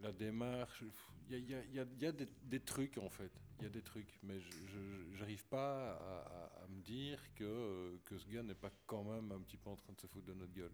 la 0.00 0.12
démarche. 0.12 0.84
Il 1.28 1.38
y 1.48 1.54
a, 1.54 1.60
y 1.64 1.78
y 1.78 2.12
des, 2.12 2.26
des 2.44 2.60
trucs 2.60 2.98
en 2.98 3.08
fait. 3.08 3.32
Il 3.58 3.64
y 3.64 3.66
a 3.66 3.70
des 3.70 3.82
trucs, 3.82 4.18
mais 4.22 4.38
je 4.38 5.18
n'arrive 5.18 5.44
pas 5.46 5.92
à, 5.94 6.18
à- 6.20 6.64
à 6.64 6.66
me 6.68 6.80
dire 6.82 7.18
que, 7.34 7.98
que 8.04 8.18
ce 8.18 8.28
gars 8.28 8.42
n'est 8.42 8.54
pas 8.54 8.70
quand 8.86 9.02
même 9.04 9.32
un 9.32 9.40
petit 9.40 9.56
peu 9.56 9.70
en 9.70 9.76
train 9.76 9.92
de 9.94 10.00
se 10.00 10.06
foutre 10.06 10.26
de 10.26 10.34
notre 10.34 10.52
gueule. 10.52 10.70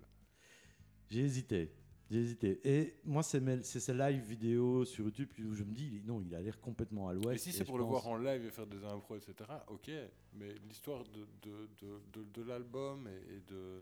J'ai 1.08 1.20
hésité. 1.20 1.72
J'ai 2.10 2.18
hésité. 2.18 2.60
Et 2.64 2.96
moi, 3.04 3.22
c'est 3.22 3.62
ces 3.62 3.94
live 3.94 4.22
vidéo 4.24 4.84
sur 4.84 5.04
YouTube 5.04 5.30
où 5.46 5.54
je 5.54 5.62
me 5.62 5.72
dis, 5.72 6.02
non, 6.04 6.20
il 6.20 6.34
a 6.34 6.42
l'air 6.42 6.60
complètement 6.60 7.08
à 7.08 7.12
Et 7.14 7.16
l'ouest. 7.16 7.42
si 7.44 7.52
c'est 7.52 7.64
pour 7.64 7.78
le 7.78 7.84
pense- 7.84 8.02
voir 8.02 8.08
en 8.08 8.16
live 8.18 8.44
et 8.44 8.50
faire 8.50 8.66
des 8.66 8.84
impros, 8.84 9.16
etc., 9.16 9.48
ok. 9.68 9.90
Mais 10.34 10.52
l'histoire 10.68 11.04
de, 11.04 11.26
de, 11.42 11.68
de, 11.80 12.00
de, 12.12 12.24
de 12.24 12.42
l'album 12.42 13.06
et, 13.08 13.34
et 13.36 13.40
de. 13.48 13.80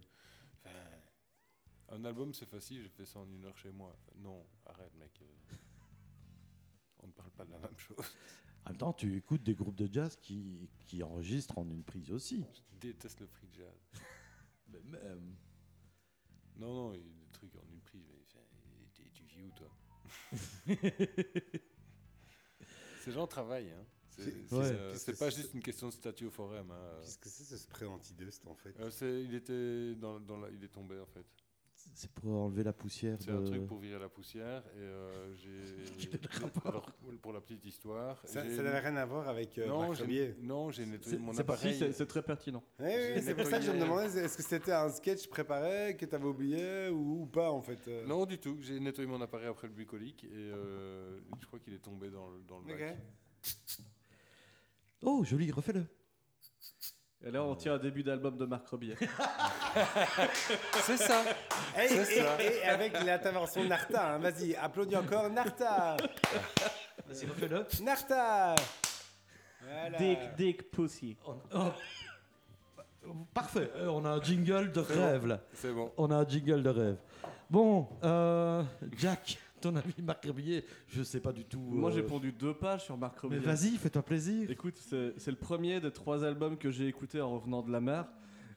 enfin, 0.65 0.77
un 1.91 2.05
album, 2.05 2.33
c'est 2.35 2.47
facile, 2.49 2.83
j'ai 2.83 2.89
fait 2.89 3.05
ça 3.07 3.19
en 3.19 3.29
une 3.31 3.45
heure 3.45 3.57
chez 3.59 3.71
moi. 3.71 3.97
Non, 4.17 4.47
arrête, 4.67 4.95
mec. 4.99 5.21
euh, 5.23 5.55
On 7.03 7.07
ne 7.07 7.13
parle 7.13 7.31
pas 7.31 7.45
de 7.45 7.51
la 7.53 7.59
même 7.59 7.77
chose. 7.79 7.97
En 8.65 8.71
même 8.71 8.79
temps, 8.79 8.93
tu 8.93 9.17
écoutes 9.17 9.43
des 9.43 9.55
groupes 9.55 9.75
de 9.77 9.89
jazz 9.93 10.17
qui, 10.17 10.69
qui 10.87 11.03
enregistrent 11.03 11.59
en 11.59 11.69
une 11.71 11.83
prise 11.83 12.11
aussi. 12.13 12.45
Je 12.53 12.63
déteste 12.79 13.21
le 13.21 13.27
free 13.27 13.49
jazz. 13.53 13.91
Mais 14.69 14.81
même. 14.83 15.35
Non, 16.57 16.75
non, 16.75 16.93
il 16.95 17.01
y 17.01 17.03
a 17.03 17.05
des 17.25 17.31
trucs 17.33 17.57
en 17.57 17.63
une 17.73 17.81
prise. 17.81 18.05
Mais, 18.13 18.87
t'es- 18.95 19.11
tu 19.13 19.25
vis 19.25 19.43
où, 19.43 19.51
toi? 19.53 19.71
Ces 23.03 23.13
gens 23.13 23.27
travaillent, 23.27 23.71
hein. 23.71 23.85
C'est 24.11 24.53
Ouais. 24.53 24.73
euh, 24.73 24.95
pas 25.19 25.31
juste 25.31 25.55
une 25.55 25.63
question 25.63 25.87
de 25.89 25.93
statut 25.95 26.27
au 26.27 26.31
forum. 26.31 26.71
hein. 26.71 26.99
Qu'est-ce 27.01 27.19
que 27.19 27.29
c'est 27.31 27.45
ce 27.45 27.57
spray 27.57 27.87
anti-dust 27.87 28.47
en 28.47 28.55
fait? 28.55 28.75
Euh, 28.79 29.25
il 29.27 29.35
était 29.35 29.95
dans, 29.95 30.21
dans 30.21 30.37
la- 30.37 30.51
il 30.51 30.63
est 30.63 30.69
tombé 30.69 30.99
en 31.01 31.07
fait. 31.07 31.25
C'est 31.95 32.11
pour 32.13 32.33
enlever 32.33 32.63
la 32.63 32.73
poussière. 32.73 33.17
C'est 33.21 33.31
un 33.31 33.43
truc 33.43 33.67
pour 33.67 33.79
virer 33.79 33.99
la 33.99 34.09
poussière 34.09 34.63
et 34.75 34.81
euh, 34.81 35.35
j'ai. 35.37 36.09
alors, 36.65 36.91
pour 37.21 37.33
la 37.33 37.41
petite 37.41 37.65
histoire. 37.67 38.21
Ça 38.25 38.43
n'avait 38.45 38.79
rien 38.79 38.97
à 38.97 39.05
voir 39.05 39.29
avec 39.29 39.59
euh, 39.59 39.67
non, 39.67 39.81
Marc 39.81 39.95
j'ai, 39.95 40.03
Rebier. 40.03 40.37
non, 40.41 40.71
j'ai 40.71 40.87
nettoyé 40.87 41.19
mon 41.19 41.29
pas 41.29 41.35
si, 41.35 41.41
appareil. 41.41 41.79
c'est 41.79 41.93
c'est 41.93 42.07
très 42.07 42.23
pertinent. 42.23 42.63
Oui, 42.79 42.87
oui, 42.89 43.23
c'est 43.23 43.35
pour 43.35 43.47
ça 43.47 43.59
que 43.59 43.65
je 43.65 43.71
me 43.73 43.81
demandais 43.81 44.07
est-ce 44.19 44.37
que 44.37 44.43
c'était 44.43 44.73
un 44.73 44.89
sketch 44.91 45.29
préparé 45.29 45.97
que 45.97 46.07
tu 46.07 46.15
avais 46.15 46.25
oublié 46.25 46.89
ou, 46.89 47.23
ou 47.23 47.27
pas 47.27 47.51
en 47.51 47.61
fait 47.61 47.87
euh? 47.89 48.07
Non, 48.07 48.25
du 48.25 48.39
tout. 48.39 48.57
J'ai 48.61 48.81
nettoyé 48.81 49.09
mon 49.11 49.21
appareil 49.21 49.49
après 49.49 49.67
le 49.67 49.75
bucolique 49.75 50.25
et 50.25 50.29
euh, 50.33 51.19
je 51.41 51.47
crois 51.47 51.59
qu'il 51.59 51.75
est 51.75 51.79
tombé 51.79 52.11
dans 52.11 52.29
le, 52.31 52.41
dans 52.49 52.61
le 52.61 52.73
Ok. 52.73 52.79
bac. 52.81 52.97
Oh, 55.03 55.25
joli, 55.25 55.51
refais-le. 55.51 55.87
Et 57.23 57.31
là, 57.31 57.43
on 57.45 57.55
tient 57.55 57.75
un 57.75 57.79
début 57.79 58.03
d'album 58.03 58.37
de 58.39 58.47
Marc 58.47 58.67
Rebier. 58.69 58.97
C'est 60.83 60.97
ça. 60.97 61.23
Et, 61.79 61.89
C'est 61.89 62.17
et- 62.17 62.23
ça. 62.23 62.43
et 62.43 62.63
avec 62.65 63.05
l'intervention 63.05 63.63
de 63.63 63.69
Narta, 63.69 64.15
hein. 64.15 64.19
vas-y, 64.19 64.55
applaudis 64.57 64.97
encore 64.97 65.29
Narta 65.29 65.97
Vas-y, 67.07 67.27
refais-le. 67.27 67.67
Narta 67.83 68.55
Voilà. 69.63 69.99
Dick, 69.99 70.19
Dick, 70.37 70.71
Pussy. 70.71 71.17
On- 71.27 71.37
oh. 71.55 71.73
Parfait, 73.35 73.71
euh, 73.77 73.89
on 73.89 74.05
a 74.05 74.11
un 74.11 74.23
jingle 74.23 74.73
de 74.73 74.81
rêve 74.81 75.27
là. 75.27 75.41
C'est 75.55 75.73
bon. 75.73 75.91
On 75.97 76.11
a 76.11 76.17
un 76.17 76.29
jingle 76.29 76.63
de 76.63 76.69
rêve. 76.71 76.97
Bon, 77.49 77.89
euh, 78.05 78.63
Jack, 78.97 79.39
ton 79.61 79.77
ami 79.77 79.95
Marc 80.03 80.25
Rebillet, 80.25 80.65
je 80.89 81.03
sais 81.03 81.21
pas 81.21 81.33
du 81.33 81.45
tout. 81.45 81.61
Moi, 81.61 81.91
euh, 81.91 81.95
j'ai 81.95 82.03
pondu 82.03 82.33
deux 82.33 82.55
pages 82.55 82.85
sur 82.85 82.97
Marc 82.97 83.23
Mais 83.25 83.37
Rebier. 83.37 83.41
vas-y, 83.41 83.77
fais-toi 83.77 84.03
plaisir. 84.03 84.51
Écoute, 84.51 84.77
c'est 84.79 85.31
le 85.31 85.37
premier 85.37 85.81
des 85.81 85.91
trois 85.93 86.25
albums 86.25 86.57
que 86.57 86.71
j'ai 86.71 86.87
écouté 86.89 87.21
en 87.21 87.31
revenant 87.35 87.63
de 87.63 87.71
la 87.71 87.81
mer. 87.81 88.07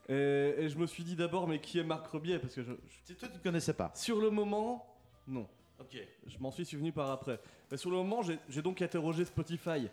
Et, 0.10 0.14
et 0.58 0.70
je 0.70 0.78
me 0.78 0.86
suis 0.88 1.04
dit 1.04 1.16
d'abord, 1.16 1.48
mais 1.48 1.60
qui 1.60 1.80
est 1.80 1.84
Marc 1.84 2.08
Rebier 2.08 2.40
Parce 2.40 2.56
que 2.56 2.62
je- 2.64 2.72
je- 2.74 2.98
Si 3.06 3.16
toi 3.16 3.28
tu 3.30 3.38
ne 3.38 3.42
connaissais 3.44 3.74
pas. 3.74 3.92
sur 3.96 4.20
le 4.20 4.30
moment, 4.30 4.86
non. 5.28 5.48
Ok. 5.80 5.98
Je 6.28 6.38
m'en 6.40 6.52
suis 6.52 6.66
souvenu 6.66 6.92
par 6.92 7.10
après. 7.12 7.40
Mais 7.72 7.78
sur 7.78 7.90
le 7.90 7.98
moment, 7.98 8.22
j'ai 8.50 8.62
donc 8.62 8.82
interrogé 8.82 9.26
Spotify. 9.26 9.88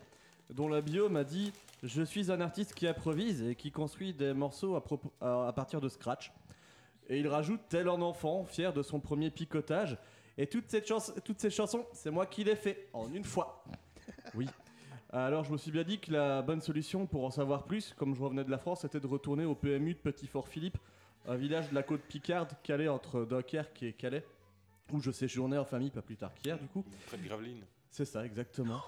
dont 0.54 0.68
la 0.68 0.80
bio 0.80 1.08
m'a 1.08 1.22
dit 1.24 1.52
Je 1.84 2.02
suis 2.02 2.30
un 2.32 2.40
artiste 2.40 2.74
qui 2.74 2.86
improvise 2.88 3.40
et 3.42 3.54
qui 3.54 3.70
construit 3.70 4.12
des 4.12 4.34
morceaux 4.34 4.74
à, 4.76 4.80
propos- 4.84 5.12
à- 5.20 5.46
à 5.48 5.52
partir 5.52 5.80
de 5.80 5.88
scratch. 5.88 6.30
Et 7.08 7.18
il 7.20 7.26
rajoute 7.28 7.60
tel 7.68 7.88
un 7.88 8.02
enfant, 8.02 8.44
fier 8.44 8.72
de 8.72 8.82
son 8.82 9.00
premier 9.00 9.30
picotage. 9.30 9.96
Et 10.42 10.47
toutes 10.47 10.70
ces, 10.70 10.82
chans- 10.82 11.12
toutes 11.23 11.38
ces 11.38 11.50
chansons, 11.50 11.85
c'est 11.92 12.11
moi 12.11 12.25
qui 12.25 12.44
les 12.44 12.56
fais 12.56 12.88
en 12.94 13.12
une 13.12 13.25
fois. 13.25 13.62
Oui. 14.35 14.47
Alors 15.12 15.44
je 15.44 15.52
me 15.52 15.56
suis 15.59 15.70
bien 15.73 15.82
dit 15.82 15.99
que 15.99 16.12
la 16.12 16.40
bonne 16.40 16.61
solution 16.61 17.04
pour 17.06 17.25
en 17.25 17.30
savoir 17.30 17.64
plus, 17.64 17.94
comme 17.97 18.14
je 18.14 18.23
revenais 18.23 18.44
de 18.44 18.50
la 18.50 18.59
France, 18.59 18.82
c'était 18.82 19.00
de 19.00 19.06
retourner 19.06 19.44
au 19.44 19.54
PMU 19.56 19.94
de 19.94 19.99
Petit-Fort-Philippe, 19.99 20.78
un 21.26 21.35
village 21.37 21.68
de 21.70 21.75
la 21.75 21.82
côte 21.82 22.00
Picarde, 22.02 22.52
calé 22.62 22.88
entre 22.88 23.25
Dunkerque 23.25 23.82
et 23.82 23.92
Calais, 23.92 24.25
où 24.92 25.00
je 25.00 25.11
séjournais 25.11 25.59
en 25.59 25.64
famille 25.64 25.90
pas 25.90 26.00
plus 26.02 26.16
tard 26.16 26.32
qu'hier 26.35 26.59
du 26.59 26.66
coup. 26.68 26.85
Près 27.09 27.18
de 27.18 27.25
Gravelines. 27.26 27.64
C'est 27.90 28.04
ça, 28.04 28.25
exactement. 28.25 28.80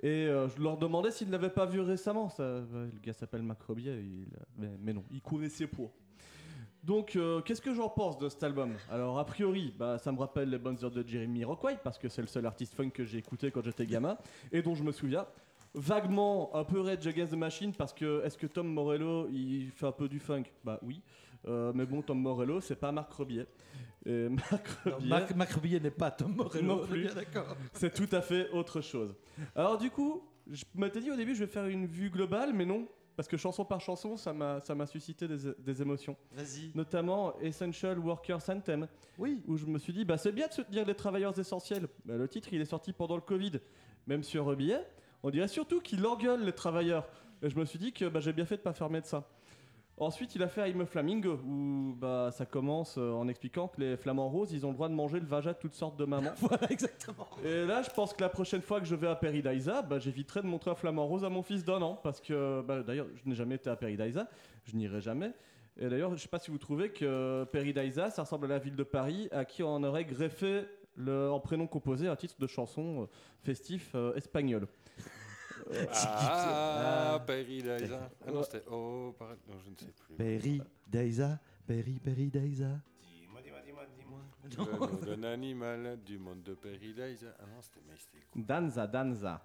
Et 0.00 0.26
euh, 0.28 0.48
je 0.48 0.62
leur 0.62 0.76
demandais 0.78 1.10
s'ils 1.10 1.26
ne 1.26 1.32
l'avaient 1.32 1.50
pas 1.50 1.66
vu 1.66 1.80
récemment. 1.80 2.28
Ça, 2.30 2.44
le 2.72 2.90
gars 3.02 3.12
s'appelle 3.12 3.42
Macrobier, 3.42 3.94
il- 3.98 4.28
mais, 4.56 4.70
mais 4.80 4.92
non, 4.92 5.04
il 5.10 5.20
courait 5.20 5.48
ses 5.48 5.66
poids. 5.66 5.90
Donc, 6.84 7.16
euh, 7.16 7.40
qu'est-ce 7.40 7.60
que 7.60 7.74
j'en 7.74 7.88
pense 7.88 8.18
de 8.18 8.28
cet 8.28 8.42
album? 8.42 8.72
Alors, 8.90 9.18
a 9.18 9.24
priori, 9.24 9.74
bah, 9.76 9.98
ça 9.98 10.12
me 10.12 10.18
rappelle 10.18 10.48
les 10.50 10.58
bonnes 10.58 10.82
heures 10.82 10.90
de 10.90 11.06
Jeremy 11.06 11.44
Rockway, 11.44 11.76
parce 11.82 11.98
que 11.98 12.08
c'est 12.08 12.22
le 12.22 12.28
seul 12.28 12.46
artiste 12.46 12.74
funk 12.74 12.90
que 12.90 13.04
j'ai 13.04 13.18
écouté 13.18 13.50
quand 13.50 13.62
j'étais 13.64 13.86
gamin, 13.86 14.16
et 14.52 14.62
dont 14.62 14.74
je 14.74 14.82
me 14.82 14.92
souviens. 14.92 15.26
Vaguement, 15.74 16.54
un 16.54 16.64
peu 16.64 16.80
Rage 16.80 17.06
Against 17.06 17.32
the 17.32 17.36
Machine, 17.36 17.72
parce 17.74 17.92
que 17.92 18.24
est-ce 18.24 18.38
que 18.38 18.46
Tom 18.46 18.68
Morello, 18.68 19.28
il 19.30 19.70
fait 19.70 19.86
un 19.86 19.92
peu 19.92 20.08
du 20.08 20.18
funk? 20.18 20.44
Bah 20.64 20.78
oui. 20.82 21.02
Euh, 21.46 21.72
mais 21.74 21.84
bon, 21.84 22.02
Tom 22.02 22.20
Morello, 22.20 22.60
c'est 22.60 22.76
pas 22.76 22.90
Marc 22.90 23.12
Rebier. 23.12 23.46
Et 24.06 24.28
Marc 25.04 25.34
Macrobier 25.34 25.80
n'est 25.80 25.90
pas 25.90 26.10
Tom 26.10 26.34
Morello. 26.34 26.64
Non 26.64 26.86
plus. 26.86 27.08
c'est 27.72 27.92
tout 27.92 28.08
à 28.14 28.22
fait 28.22 28.50
autre 28.50 28.80
chose. 28.80 29.14
Alors 29.54 29.76
du 29.78 29.90
coup, 29.90 30.22
je 30.50 30.64
m'étais 30.74 31.00
dit 31.00 31.10
au 31.10 31.16
début 31.16 31.34
je 31.34 31.40
vais 31.40 31.50
faire 31.50 31.66
une 31.66 31.86
vue 31.86 32.10
globale, 32.10 32.52
mais 32.54 32.64
non, 32.64 32.86
parce 33.18 33.26
que 33.26 33.36
chanson 33.36 33.64
par 33.64 33.80
chanson, 33.80 34.16
ça 34.16 34.32
m'a 34.32 34.60
ça 34.60 34.76
m'a 34.76 34.86
suscité 34.86 35.26
des, 35.26 35.38
des 35.58 35.82
émotions. 35.82 36.16
Vas-y. 36.30 36.70
Notamment 36.76 37.36
Essential 37.40 37.98
Workers 37.98 38.48
Anthem, 38.48 38.86
Oui. 39.18 39.42
où 39.48 39.56
je 39.56 39.66
me 39.66 39.76
suis 39.80 39.92
dit, 39.92 40.04
bah 40.04 40.16
c'est 40.18 40.30
bien 40.30 40.46
de 40.46 40.52
soutenir 40.52 40.86
les 40.86 40.94
travailleurs 40.94 41.36
essentiels. 41.36 41.88
Bah, 42.04 42.16
le 42.16 42.28
titre, 42.28 42.50
il 42.52 42.60
est 42.60 42.64
sorti 42.64 42.92
pendant 42.92 43.16
le 43.16 43.20
Covid, 43.22 43.58
même 44.06 44.22
sur 44.22 44.44
Rebillet. 44.44 44.86
On 45.24 45.30
dirait 45.30 45.48
surtout 45.48 45.80
qu'il 45.80 46.06
engueule 46.06 46.44
les 46.44 46.52
travailleurs. 46.52 47.08
Et 47.42 47.50
je 47.50 47.58
me 47.58 47.64
suis 47.64 47.80
dit 47.80 47.92
que 47.92 48.04
bah, 48.04 48.20
j'ai 48.20 48.32
bien 48.32 48.44
fait 48.46 48.56
de 48.58 48.62
pas 48.62 48.72
faire 48.72 48.88
médecin. 48.88 49.24
Ensuite, 50.00 50.34
il 50.36 50.42
a 50.42 50.48
fait 50.48 50.70
I'm 50.70 50.80
a 50.80 50.86
Flamingo, 50.86 51.40
où 51.44 51.94
bah, 51.96 52.30
ça 52.32 52.46
commence 52.46 52.96
euh, 52.98 53.10
en 53.12 53.26
expliquant 53.26 53.66
que 53.68 53.80
les 53.80 53.96
flamants 53.96 54.28
roses, 54.28 54.52
ils 54.52 54.64
ont 54.64 54.68
le 54.68 54.74
droit 54.74 54.88
de 54.88 54.94
manger 54.94 55.18
le 55.18 55.26
vagin 55.26 55.52
de 55.52 55.56
toutes 55.56 55.74
sortes 55.74 55.98
de 55.98 56.04
mamans. 56.04 56.30
Voilà, 56.40 56.70
exactement. 56.70 57.26
Et 57.44 57.66
là, 57.66 57.82
je 57.82 57.90
pense 57.90 58.14
que 58.14 58.20
la 58.20 58.28
prochaine 58.28 58.62
fois 58.62 58.80
que 58.80 58.86
je 58.86 58.94
vais 58.94 59.08
à 59.08 59.16
Paradisa, 59.16 59.82
bah, 59.82 59.98
j'éviterai 59.98 60.42
de 60.42 60.46
montrer 60.46 60.70
un 60.70 60.76
flamant 60.76 61.06
rose 61.06 61.24
à 61.24 61.28
mon 61.28 61.42
fils 61.42 61.64
d'un 61.64 61.82
an. 61.82 61.98
Parce 62.02 62.20
que, 62.20 62.62
bah, 62.62 62.82
d'ailleurs, 62.82 63.08
je 63.14 63.28
n'ai 63.28 63.34
jamais 63.34 63.56
été 63.56 63.70
à 63.70 63.76
Paradisa, 63.76 64.28
je 64.64 64.76
n'irai 64.76 65.00
jamais. 65.00 65.32
Et 65.80 65.88
d'ailleurs, 65.88 66.14
je 66.14 66.22
sais 66.22 66.28
pas 66.28 66.38
si 66.38 66.50
vous 66.50 66.58
trouvez 66.58 66.90
que 66.90 67.44
Paradisa, 67.52 68.10
ça 68.10 68.22
ressemble 68.22 68.46
à 68.46 68.48
la 68.48 68.58
ville 68.58 68.76
de 68.76 68.84
Paris, 68.84 69.28
à 69.32 69.44
qui 69.44 69.62
on 69.62 69.82
aurait 69.82 70.04
greffé 70.04 70.64
le, 70.98 71.30
en 71.30 71.40
prénom 71.40 71.66
composé 71.66 72.08
un 72.08 72.16
titre 72.16 72.34
de 72.38 72.46
chanson 72.46 73.02
euh, 73.02 73.06
festif 73.42 73.92
euh, 73.94 74.14
espagnol. 74.14 74.66
Ah, 75.92 77.12
Ah. 77.14 77.20
Perry 77.26 77.62
Daisa. 77.62 78.10
Ah 78.26 78.30
non, 78.30 78.38
Ouais. 78.38 78.44
c'était. 78.44 78.64
Oh, 78.70 79.14
pareil. 79.18 79.36
Non, 79.48 79.54
je 79.64 79.70
ne 79.70 79.76
sais 79.76 79.92
plus. 80.06 80.14
Peri, 80.16 80.62
Daisa, 80.86 81.38
Peri, 81.66 81.98
Peri, 81.98 82.28
Daisa. 82.30 82.66
Dis-moi, 83.02 83.40
dis-moi, 83.42 83.60
dis-moi, 83.64 83.84
dis-moi. 84.48 84.88
Le 85.06 85.16
nom 85.16 85.16
d'un 85.22 85.28
animal 85.32 85.98
du 86.04 86.18
monde 86.18 86.42
de 86.42 86.54
Perry 86.54 86.94
Daisa. 86.94 87.28
Ah 87.38 87.44
non, 87.46 87.60
c'était 87.60 87.80
mais 87.88 87.94
c'était 87.96 88.24
quoi 88.32 88.42
Danza, 88.60 88.86
Danza. 88.86 89.42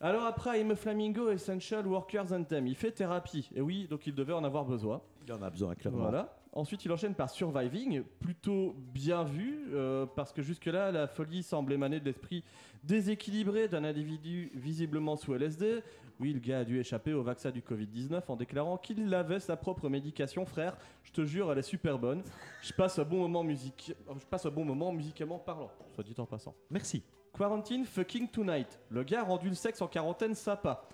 Alors 0.00 0.24
après, 0.24 0.60
I'm 0.60 0.70
a 0.70 0.76
Flamingo 0.76 1.28
Essential 1.30 1.86
Workers 1.86 2.32
Anthem. 2.32 2.66
Il 2.68 2.76
fait 2.76 2.92
thérapie. 2.92 3.50
Et 3.54 3.60
oui, 3.60 3.88
donc 3.88 4.06
il 4.06 4.14
devait 4.14 4.32
en 4.32 4.44
avoir 4.44 4.64
besoin. 4.64 5.02
Il 5.26 5.32
en 5.32 5.42
a 5.42 5.50
besoin, 5.50 5.74
clairement. 5.74 6.02
Voilà. 6.02 6.37
Ensuite, 6.52 6.84
il 6.84 6.92
enchaîne 6.92 7.14
par 7.14 7.30
Surviving, 7.30 8.02
plutôt 8.20 8.74
bien 8.92 9.22
vu, 9.22 9.68
euh, 9.72 10.06
parce 10.06 10.32
que 10.32 10.42
jusque-là, 10.42 10.90
la 10.90 11.06
folie 11.06 11.42
semble 11.42 11.72
émaner 11.72 12.00
de 12.00 12.04
l'esprit 12.06 12.42
déséquilibré 12.84 13.68
d'un 13.68 13.84
individu 13.84 14.50
visiblement 14.54 15.16
sous 15.16 15.34
LSD. 15.34 15.82
Oui, 16.20 16.32
le 16.32 16.40
gars 16.40 16.60
a 16.60 16.64
dû 16.64 16.80
échapper 16.80 17.12
au 17.12 17.22
vaccin 17.22 17.50
du 17.50 17.60
Covid-19 17.60 18.22
en 18.28 18.36
déclarant 18.36 18.76
qu'il 18.76 19.12
avait 19.14 19.40
sa 19.40 19.56
propre 19.56 19.88
médication, 19.88 20.46
frère. 20.46 20.76
Je 21.04 21.12
te 21.12 21.24
jure, 21.24 21.52
elle 21.52 21.58
est 21.58 21.62
super 21.62 21.98
bonne. 21.98 22.22
Je 22.62 22.72
passe 22.72 22.98
un 22.98 23.04
bon 23.04 23.18
moment, 23.18 23.44
musique... 23.44 23.94
je 24.18 24.26
passe 24.26 24.46
un 24.46 24.50
bon 24.50 24.64
moment 24.64 24.92
musicalement 24.92 25.38
parlant, 25.38 25.70
soit 25.94 26.02
dit 26.02 26.14
en 26.18 26.26
passant. 26.26 26.54
Merci. 26.70 27.02
Quarantine 27.36 27.84
fucking 27.84 28.28
tonight. 28.28 28.80
Le 28.90 29.04
gars 29.04 29.20
a 29.20 29.24
rendu 29.24 29.48
le 29.48 29.54
sexe 29.54 29.80
en 29.80 29.86
quarantaine 29.86 30.34
sympa. 30.34 30.88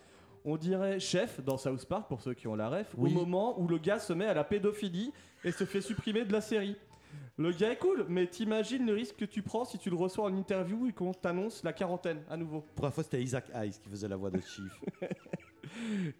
On 0.44 0.56
dirait 0.56 1.00
chef 1.00 1.40
dans 1.42 1.56
South 1.56 1.86
Park 1.86 2.06
pour 2.08 2.20
ceux 2.20 2.34
qui 2.34 2.46
ont 2.48 2.54
la 2.54 2.68
ref, 2.68 2.94
Oui. 2.98 3.10
au 3.10 3.14
moment 3.14 3.58
où 3.58 3.66
le 3.66 3.78
gars 3.78 3.98
se 3.98 4.12
met 4.12 4.26
à 4.26 4.34
la 4.34 4.44
pédophilie 4.44 5.12
et 5.42 5.52
se 5.52 5.64
fait 5.64 5.80
supprimer 5.80 6.24
de 6.24 6.32
la 6.32 6.40
série. 6.42 6.76
Le 7.36 7.50
gars 7.52 7.70
est 7.72 7.78
cool, 7.78 8.04
mais 8.08 8.26
t'imagines 8.26 8.84
le 8.86 8.92
risque 8.92 9.16
que 9.16 9.24
tu 9.24 9.42
prends 9.42 9.64
si 9.64 9.78
tu 9.78 9.88
le 9.90 9.96
reçois 9.96 10.24
en 10.26 10.36
interview 10.36 10.86
et 10.86 10.92
qu'on 10.92 11.12
t'annonce 11.12 11.64
la 11.64 11.72
quarantaine 11.72 12.22
à 12.28 12.36
nouveau. 12.36 12.60
Pour 12.74 12.84
la 12.84 12.90
fois, 12.90 13.02
c'était 13.02 13.22
Isaac 13.22 13.46
Hayes 13.54 13.72
qui 13.82 13.88
faisait 13.88 14.06
la 14.08 14.16
voix 14.16 14.30
de 14.30 14.40
Chief. 14.40 14.80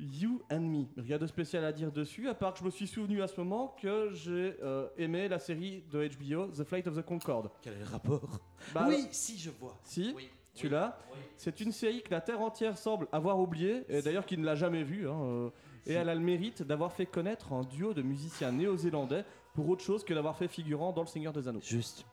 You 0.01 0.43
and 0.51 0.61
Me. 0.63 0.85
Rien 0.97 1.19
de 1.19 1.27
spécial 1.27 1.65
à 1.65 1.73
dire 1.73 1.93
dessus, 1.93 2.29
à 2.29 2.35
part 2.35 2.55
que 2.55 2.61
je 2.61 2.65
me 2.65 2.71
suis 2.71 2.87
souvenu 2.89 3.23
à 3.23 3.29
ce 3.29 3.39
moment 3.41 3.77
que 3.81 4.11
j'ai 4.13 4.57
euh, 4.63 4.89
aimé 4.97 5.29
la 5.29 5.39
série 5.39 5.85
de 5.91 6.09
HBO 6.09 6.47
The 6.49 6.65
Flight 6.65 6.87
of 6.89 6.97
the 6.97 7.03
Concorde. 7.03 7.51
Quel 7.63 7.75
est 7.75 7.79
le 7.81 7.85
rapport? 7.85 8.41
Bah, 8.73 8.87
Oui, 8.89 9.07
si, 9.13 9.39
je 9.39 9.51
vois. 9.51 9.79
Si, 9.85 10.13
Oui. 10.17 10.29
Tu 10.55 10.69
l'as. 10.69 10.97
C'est 11.37 11.61
une 11.61 11.73
série 11.73 12.03
que 12.03 12.11
la 12.11 12.21
Terre 12.21 12.41
entière 12.41 12.79
semble 12.79 13.09
avoir 13.13 13.39
oubliée, 13.41 13.85
et 13.89 14.03
d'ailleurs 14.03 14.25
qui 14.27 14.39
ne 14.39 14.45
l'a 14.45 14.55
jamais 14.55 14.83
vue. 14.85 15.09
hein, 15.09 15.21
euh, 15.23 15.51
et 15.87 15.93
elle 15.93 16.09
a 16.09 16.15
le 16.15 16.21
mérite 16.21 16.63
d'avoir 16.63 16.93
fait 16.93 17.07
connaître 17.07 17.53
un 17.53 17.63
duo 17.63 17.93
de 17.93 18.01
musiciens 18.03 18.53
néo-zélandais 18.53 19.25
pour 19.55 19.69
autre 19.69 19.83
chose 19.83 20.03
que 20.05 20.15
d'avoir 20.15 20.37
fait 20.37 20.49
figurant 20.49 20.93
dans 20.93 21.03
Le 21.03 21.07
Seigneur 21.09 21.33
des 21.33 21.47
Anneaux. 21.49 21.61
Juste. 21.63 22.07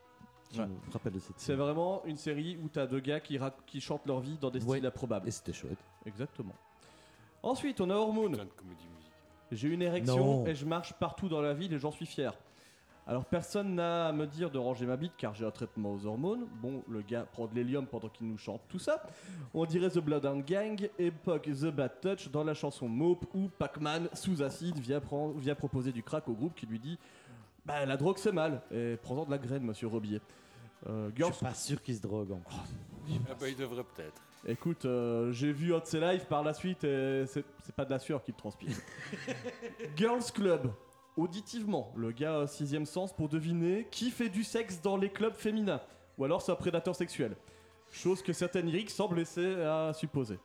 Me 0.53 0.67
rappelles 0.91 1.13
de 1.13 1.19
cette 1.19 1.39
C'est 1.39 1.55
vraiment 1.55 2.03
une 2.03 2.17
série 2.17 2.57
où 2.61 2.67
t'as 2.67 2.85
deux 2.85 2.99
gars 2.99 3.21
qui, 3.21 3.37
rac- 3.37 3.63
qui 3.65 3.79
chantent 3.79 4.05
leur 4.05 4.19
vie 4.19 4.37
dans 4.41 4.49
des 4.49 4.61
Ouais. 4.65 4.77
styles 4.79 4.85
improbables. 4.87 5.25
Et 5.27 5.31
c'était 5.31 5.53
chouette. 5.53 5.77
Exactement. 6.05 6.53
Ensuite, 7.41 7.79
on 7.79 7.89
a 7.89 7.95
Hormone. 7.95 8.45
J'ai 9.53 9.69
une 9.69 9.81
érection 9.81 10.41
Non. 10.41 10.45
et 10.45 10.53
je 10.55 10.65
marche 10.65 10.91
partout 10.93 11.29
dans 11.29 11.41
la 11.41 11.53
ville 11.53 11.71
et 11.73 11.79
j'en 11.79 11.91
suis 11.91 12.05
fier. 12.05 12.33
Alors 13.11 13.25
personne 13.25 13.75
n'a 13.75 14.07
à 14.07 14.11
me 14.13 14.25
dire 14.25 14.49
de 14.49 14.57
ranger 14.57 14.85
ma 14.85 14.95
bite 14.95 15.11
car 15.17 15.35
j'ai 15.35 15.45
un 15.45 15.51
traitement 15.51 15.91
aux 15.93 16.05
hormones. 16.05 16.47
Bon, 16.61 16.81
le 16.87 17.01
gars 17.01 17.25
prend 17.29 17.45
de 17.45 17.53
l'hélium 17.53 17.85
pendant 17.85 18.07
qu'il 18.07 18.25
nous 18.25 18.37
chante 18.37 18.61
tout 18.69 18.79
ça. 18.79 19.03
On 19.53 19.65
dirait 19.65 19.89
The 19.89 19.97
Bloodhound 19.99 20.45
Gang, 20.45 20.89
époque 20.97 21.49
The 21.51 21.65
Bad 21.65 21.99
Touch 21.99 22.29
dans 22.29 22.45
la 22.45 22.53
chanson 22.53 22.87
Mope 22.87 23.25
où 23.33 23.49
Pac-Man 23.49 24.07
sous 24.13 24.41
acide 24.41 24.79
vient, 24.79 25.01
prendre- 25.01 25.37
vient 25.37 25.55
proposer 25.55 25.91
du 25.91 26.01
crack 26.03 26.29
au 26.29 26.33
groupe 26.33 26.55
qui 26.55 26.65
lui 26.65 26.79
dit 26.79 26.97
Bah 27.65 27.85
la 27.85 27.97
drogue 27.97 28.17
c'est 28.17 28.31
mal 28.31 28.61
et 28.71 28.95
prends-en 29.03 29.25
de 29.25 29.31
la 29.31 29.39
graine 29.39 29.63
monsieur 29.63 29.87
Robier. 29.87 30.21
Euh, 30.87 31.11
Je 31.13 31.23
suis 31.33 31.45
pas 31.45 31.53
sûr 31.53 31.81
qu'il 31.83 31.97
se 31.97 32.01
drogue 32.01 32.31
encore. 32.31 32.63
Ah 33.29 33.33
bah, 33.37 33.49
il 33.49 33.57
devrait 33.57 33.83
peut-être. 33.83 34.21
Écoute, 34.47 34.85
euh, 34.85 35.33
j'ai 35.33 35.51
vu 35.51 35.75
un 35.75 35.79
de 35.79 35.85
ses 35.85 35.99
lives 35.99 36.27
par 36.27 36.43
la 36.43 36.53
suite 36.53 36.85
et 36.85 37.25
c'est 37.27 37.43
c'est 37.61 37.75
pas 37.75 37.83
de 37.83 37.89
la 37.91 37.99
sueur 37.99 38.23
qui 38.23 38.31
te 38.31 38.37
transpire. 38.37 38.71
Girls 39.97 40.31
Club. 40.33 40.71
Auditivement, 41.17 41.91
le 41.97 42.11
gars 42.11 42.47
sixième 42.47 42.85
sens 42.85 43.13
pour 43.13 43.27
deviner 43.27 43.85
qui 43.91 44.11
fait 44.11 44.29
du 44.29 44.45
sexe 44.45 44.81
dans 44.81 44.95
les 44.95 45.09
clubs 45.09 45.35
féminins. 45.35 45.81
Ou 46.17 46.23
alors 46.23 46.41
c'est 46.41 46.53
un 46.53 46.55
prédateur 46.55 46.95
sexuel. 46.95 47.35
Chose 47.91 48.21
que 48.21 48.31
certaines 48.31 48.67
lyriques 48.67 48.89
semblent 48.89 49.17
laisser 49.17 49.55
à 49.61 49.91
supposer. 49.93 50.39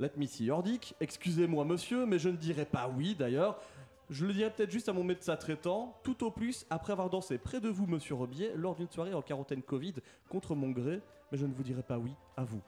Let 0.00 0.12
me 0.16 0.24
see 0.24 0.46
your 0.46 0.62
dick. 0.62 0.94
Excusez-moi 1.00 1.66
monsieur, 1.66 2.06
mais 2.06 2.18
je 2.18 2.30
ne 2.30 2.36
dirais 2.36 2.64
pas 2.64 2.88
oui 2.88 3.14
d'ailleurs. 3.14 3.60
Je 4.08 4.24
le 4.24 4.32
dirais 4.32 4.50
peut-être 4.50 4.70
juste 4.70 4.88
à 4.88 4.94
mon 4.94 5.04
médecin 5.04 5.36
traitant, 5.36 5.94
tout 6.02 6.24
au 6.24 6.30
plus 6.30 6.64
après 6.70 6.94
avoir 6.94 7.10
dansé 7.10 7.36
près 7.36 7.60
de 7.60 7.68
vous, 7.68 7.86
monsieur 7.86 8.14
Robier, 8.14 8.52
lors 8.54 8.74
d'une 8.74 8.88
soirée 8.88 9.12
en 9.12 9.20
quarantaine 9.20 9.62
Covid 9.62 9.96
contre 10.30 10.54
mon 10.54 10.70
gré, 10.70 11.02
mais 11.30 11.36
je 11.36 11.44
ne 11.44 11.52
vous 11.52 11.62
dirai 11.62 11.82
pas 11.82 11.98
oui 11.98 12.12
à 12.34 12.44
vous. 12.44 12.62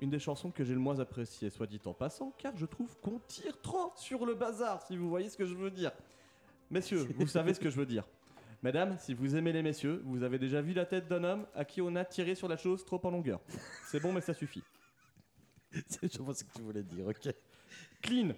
Une 0.00 0.08
des 0.08 0.18
chansons 0.18 0.50
que 0.50 0.64
j'ai 0.64 0.72
le 0.72 0.80
moins 0.80 0.98
appréciée, 1.00 1.50
soit 1.50 1.66
dit 1.66 1.80
en 1.84 1.92
passant, 1.92 2.32
car 2.38 2.56
je 2.56 2.64
trouve 2.64 2.96
qu'on 3.02 3.20
tire 3.28 3.60
trop 3.60 3.92
sur 3.96 4.24
le 4.24 4.34
bazar, 4.34 4.80
si 4.86 4.96
vous 4.96 5.10
voyez 5.10 5.28
ce 5.28 5.36
que 5.36 5.44
je 5.44 5.54
veux 5.54 5.70
dire. 5.70 5.92
Messieurs, 6.70 7.08
vous 7.16 7.26
savez 7.26 7.54
ce 7.54 7.60
que 7.60 7.70
je 7.70 7.76
veux 7.76 7.86
dire. 7.86 8.04
Mesdames, 8.62 8.96
si 8.98 9.14
vous 9.14 9.36
aimez 9.36 9.52
les 9.52 9.62
messieurs, 9.62 10.02
vous 10.04 10.22
avez 10.22 10.38
déjà 10.38 10.60
vu 10.60 10.72
la 10.72 10.84
tête 10.84 11.08
d'un 11.08 11.24
homme 11.24 11.46
à 11.54 11.64
qui 11.64 11.80
on 11.80 11.94
a 11.94 12.04
tiré 12.04 12.34
sur 12.34 12.48
la 12.48 12.56
chose 12.56 12.84
trop 12.84 13.00
en 13.04 13.10
longueur. 13.10 13.40
C'est 13.86 14.00
bon, 14.00 14.12
mais 14.12 14.20
ça 14.20 14.34
suffit. 14.34 14.62
je 15.72 16.18
vois 16.18 16.34
ce 16.34 16.44
que 16.44 16.52
tu 16.52 16.62
voulais 16.62 16.82
dire, 16.82 17.06
ok. 17.06 17.32
Clean. 18.02 18.32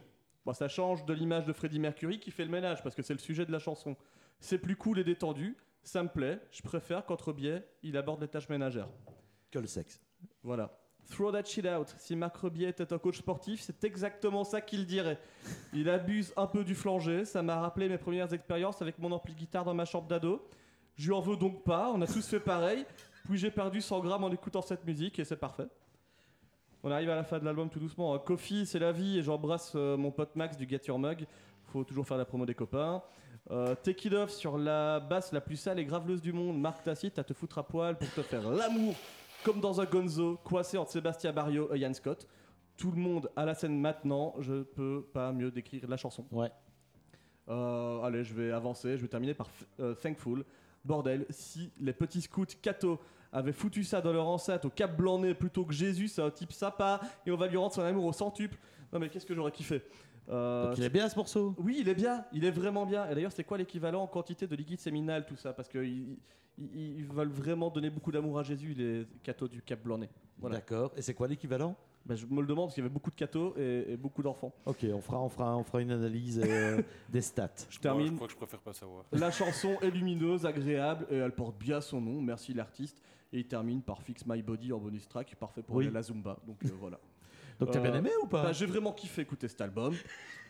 Bon, 0.44 0.52
ça 0.52 0.68
change 0.68 1.04
de 1.06 1.12
l'image 1.12 1.46
de 1.46 1.52
Freddie 1.52 1.78
Mercury 1.78 2.20
qui 2.20 2.30
fait 2.30 2.44
le 2.44 2.50
ménage 2.50 2.82
parce 2.82 2.94
que 2.94 3.02
c'est 3.02 3.14
le 3.14 3.18
sujet 3.18 3.46
de 3.46 3.52
la 3.52 3.58
chanson. 3.58 3.96
C'est 4.40 4.58
plus 4.58 4.76
cool 4.76 4.98
et 4.98 5.04
détendu. 5.04 5.56
Ça 5.82 6.02
me 6.02 6.08
plaît. 6.08 6.40
Je 6.50 6.62
préfère 6.62 7.04
qu'entre 7.06 7.32
biais, 7.32 7.66
il 7.82 7.96
aborde 7.96 8.20
les 8.20 8.28
tâches 8.28 8.48
ménagères. 8.48 8.88
Que 9.50 9.58
le 9.58 9.66
sexe. 9.66 10.00
Voilà. 10.42 10.79
Throw 11.10 11.32
that 11.32 11.44
shit 11.44 11.66
out. 11.66 11.94
Si 11.98 12.14
Marc 12.14 12.36
Rebier 12.36 12.68
était 12.68 12.92
un 12.92 12.98
coach 12.98 13.18
sportif, 13.18 13.60
c'est 13.60 13.82
exactement 13.84 14.44
ça 14.44 14.60
qu'il 14.60 14.86
dirait. 14.86 15.18
Il 15.72 15.88
abuse 15.90 16.32
un 16.36 16.46
peu 16.46 16.62
du 16.64 16.74
flanger. 16.74 17.24
Ça 17.24 17.42
m'a 17.42 17.60
rappelé 17.60 17.88
mes 17.88 17.98
premières 17.98 18.32
expériences 18.32 18.80
avec 18.80 18.98
mon 18.98 19.10
ampli 19.12 19.34
guitare 19.34 19.64
dans 19.64 19.74
ma 19.74 19.84
chambre 19.84 20.06
d'ado. 20.06 20.40
Je 20.96 21.06
lui 21.08 21.14
en 21.14 21.20
veux 21.20 21.36
donc 21.36 21.64
pas. 21.64 21.90
On 21.92 22.00
a 22.00 22.06
tous 22.06 22.26
fait 22.26 22.38
pareil. 22.40 22.86
Puis 23.24 23.38
j'ai 23.38 23.50
perdu 23.50 23.80
100 23.80 24.00
grammes 24.00 24.24
en 24.24 24.30
écoutant 24.30 24.62
cette 24.62 24.84
musique 24.86 25.18
et 25.18 25.24
c'est 25.24 25.36
parfait. 25.36 25.66
On 26.82 26.90
arrive 26.90 27.10
à 27.10 27.16
la 27.16 27.24
fin 27.24 27.38
de 27.38 27.44
l'album 27.44 27.68
tout 27.68 27.80
doucement. 27.80 28.14
hein. 28.14 28.18
Coffee, 28.24 28.64
c'est 28.64 28.78
la 28.78 28.92
vie 28.92 29.18
et 29.18 29.22
j'embrasse 29.22 29.72
euh, 29.74 29.96
mon 29.96 30.10
pote 30.10 30.34
Max 30.36 30.56
du 30.56 30.66
Get 30.68 30.82
Your 30.86 30.98
Mug. 30.98 31.26
Faut 31.72 31.84
toujours 31.84 32.06
faire 32.06 32.16
la 32.16 32.24
promo 32.24 32.46
des 32.46 32.54
copains. 32.54 33.02
Euh, 33.50 33.74
Take 33.82 34.08
It 34.08 34.14
Off 34.14 34.30
sur 34.30 34.56
la 34.56 35.00
basse 35.00 35.32
la 35.32 35.40
plus 35.40 35.56
sale 35.56 35.78
et 35.78 35.84
graveleuse 35.84 36.22
du 36.22 36.32
monde. 36.32 36.58
Marc 36.60 36.82
Tacite 36.84 37.18
à 37.18 37.24
te 37.24 37.34
foutre 37.34 37.58
à 37.58 37.62
poil 37.66 37.98
pour 37.98 38.08
te 38.12 38.22
faire 38.22 38.48
l'amour 38.48 38.94
comme 39.44 39.60
dans 39.60 39.80
un 39.80 39.84
gonzo 39.84 40.38
coincé 40.44 40.76
entre 40.76 40.90
Sébastien 40.90 41.32
Barrio 41.32 41.72
et 41.74 41.78
Ian 41.78 41.94
Scott. 41.94 42.26
Tout 42.76 42.90
le 42.90 43.00
monde 43.00 43.30
à 43.36 43.44
la 43.44 43.54
scène 43.54 43.78
maintenant. 43.78 44.34
Je 44.38 44.62
peux 44.62 45.06
pas 45.12 45.32
mieux 45.32 45.50
décrire 45.50 45.86
la 45.88 45.96
chanson. 45.96 46.26
Ouais. 46.30 46.50
Euh, 47.48 48.02
allez, 48.02 48.24
je 48.24 48.34
vais 48.34 48.50
avancer. 48.52 48.96
Je 48.96 49.02
vais 49.02 49.08
terminer 49.08 49.34
par 49.34 49.48
euh, 49.80 49.94
Thankful. 49.94 50.44
Bordel, 50.84 51.26
si 51.30 51.72
les 51.78 51.92
petits 51.92 52.22
scouts 52.22 52.46
Cato 52.62 52.98
avaient 53.32 53.52
foutu 53.52 53.84
ça 53.84 54.00
dans 54.00 54.12
leur 54.12 54.26
enceinte 54.26 54.64
au 54.64 54.70
Cap 54.70 54.96
Blanc-Nez 54.96 55.34
plutôt 55.34 55.64
que 55.64 55.74
Jésus, 55.74 56.08
c'est 56.08 56.22
un 56.22 56.30
type 56.30 56.52
sympa 56.52 57.00
et 57.26 57.30
on 57.30 57.36
va 57.36 57.46
lui 57.48 57.58
rendre 57.58 57.74
son 57.74 57.82
amour 57.82 58.06
au 58.06 58.12
centuple. 58.12 58.58
Non 58.92 58.98
mais 58.98 59.08
qu'est-ce 59.08 59.26
que 59.26 59.34
j'aurais 59.34 59.52
kiffé? 59.52 59.82
Euh, 60.28 60.68
Donc 60.68 60.78
il 60.78 60.84
est 60.84 60.90
bien 60.90 61.08
ce 61.08 61.16
morceau 61.16 61.54
oui, 61.58 61.78
il 61.80 61.88
est 61.88 61.94
bien, 61.94 62.24
il 62.32 62.44
est 62.44 62.50
vraiment 62.50 62.86
bien. 62.86 63.08
Et 63.10 63.14
d'ailleurs, 63.14 63.32
c'est 63.32 63.44
quoi 63.44 63.58
l'équivalent 63.58 64.02
en 64.02 64.06
quantité 64.06 64.46
de 64.46 64.54
liquide 64.54 64.78
séminal, 64.78 65.26
tout 65.26 65.36
ça? 65.36 65.52
Parce 65.52 65.68
qu'ils 65.68 66.16
ils, 66.58 66.98
ils 66.98 67.06
veulent 67.06 67.28
vraiment 67.30 67.70
donner 67.70 67.90
beaucoup 67.90 68.12
d'amour 68.12 68.38
à 68.38 68.42
Jésus, 68.42 68.74
les 68.74 69.06
cathos 69.22 69.48
du 69.48 69.62
Cap 69.62 69.82
Blanc-Nez. 69.82 70.10
Voilà. 70.38 70.56
D'accord. 70.56 70.92
Et 70.96 71.02
c'est 71.02 71.14
quoi 71.14 71.26
l'équivalent? 71.26 71.74
Ben, 72.06 72.14
je 72.16 72.24
me 72.26 72.40
le 72.40 72.46
demande 72.46 72.66
parce 72.66 72.74
qu'il 72.74 72.82
y 72.82 72.86
avait 72.86 72.92
beaucoup 72.92 73.10
de 73.10 73.14
cathos 73.14 73.54
et, 73.58 73.92
et 73.92 73.96
beaucoup 73.96 74.22
d'enfants. 74.22 74.52
Ok, 74.66 74.86
on 74.92 75.00
fera, 75.02 75.20
on 75.20 75.28
fera, 75.28 75.56
on 75.56 75.64
fera 75.64 75.82
une 75.82 75.90
analyse 75.90 76.40
euh, 76.42 76.80
des 77.10 77.20
stats. 77.20 77.50
Je 77.68 77.78
termine. 77.78 78.14
crois 78.14 78.26
que 78.26 78.32
je 78.32 78.38
préfère 78.38 78.60
pas 78.60 78.72
savoir. 78.72 79.04
La 79.12 79.30
chanson 79.30 79.76
est 79.82 79.90
lumineuse, 79.90 80.46
agréable 80.46 81.06
et 81.10 81.16
elle 81.16 81.32
porte 81.32 81.58
bien 81.58 81.80
son 81.82 82.00
nom. 82.00 82.20
Merci 82.22 82.54
l'artiste. 82.54 83.02
Et 83.32 83.38
il 83.40 83.46
termine 83.46 83.80
par 83.82 84.02
Fix 84.02 84.24
My 84.26 84.42
Body 84.42 84.72
en 84.72 84.78
bonus 84.78 85.06
track, 85.08 85.36
parfait 85.36 85.62
pour 85.62 85.76
Oui. 85.76 85.90
la 85.92 86.02
Zumba. 86.02 86.36
Donc 86.46 86.64
euh, 86.64 86.68
voilà. 86.80 86.98
Donc 87.60 87.70
t'as 87.70 87.80
bien 87.80 87.94
Euh, 87.94 87.98
aimé 87.98 88.10
ou 88.22 88.26
pas 88.26 88.42
Bah, 88.44 88.52
j'ai 88.52 88.66
vraiment 88.66 88.92
kiffé 88.92 89.22
écouter 89.22 89.46
cet 89.48 89.60
album. 89.60 89.94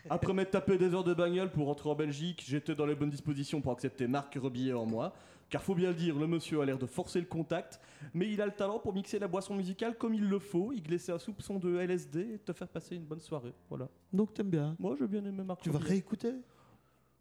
Après 0.08 0.32
m'être 0.32 0.50
tapé 0.52 0.78
des 0.78 0.94
heures 0.94 1.04
de 1.04 1.12
bagnole 1.12 1.50
pour 1.50 1.66
rentrer 1.66 1.90
en 1.90 1.94
Belgique, 1.94 2.42
j'étais 2.46 2.74
dans 2.74 2.86
les 2.86 2.94
bonnes 2.94 3.10
dispositions 3.10 3.60
pour 3.60 3.72
accepter 3.72 4.06
Marc 4.06 4.34
Rebillet 4.34 4.72
en 4.72 4.86
moi. 4.86 5.12
Car 5.50 5.62
faut 5.62 5.74
bien 5.74 5.88
le 5.88 5.94
dire, 5.96 6.16
le 6.16 6.28
monsieur 6.28 6.60
a 6.60 6.64
l'air 6.64 6.78
de 6.78 6.86
forcer 6.86 7.18
le 7.20 7.26
contact, 7.26 7.80
mais 8.14 8.30
il 8.30 8.40
a 8.40 8.46
le 8.46 8.52
talent 8.52 8.78
pour 8.78 8.94
mixer 8.94 9.18
la 9.18 9.26
boisson 9.26 9.52
musicale 9.54 9.98
comme 9.98 10.14
il 10.14 10.26
le 10.28 10.38
faut, 10.38 10.72
y 10.72 10.80
glisser 10.80 11.10
un 11.10 11.18
soupçon 11.18 11.58
de 11.58 11.76
LSD 11.76 12.20
et 12.34 12.38
te 12.38 12.52
faire 12.52 12.68
passer 12.68 12.94
une 12.94 13.02
bonne 13.04 13.18
soirée. 13.20 13.52
Voilà. 13.68 13.88
Donc 14.12 14.32
t'aimes 14.32 14.48
bien 14.50 14.76
Moi 14.78 14.94
j'ai 14.98 15.08
bien 15.08 15.24
aimé 15.24 15.42
Marc 15.42 15.60
Tu 15.62 15.70
vas 15.70 15.80
réécouter? 15.80 16.32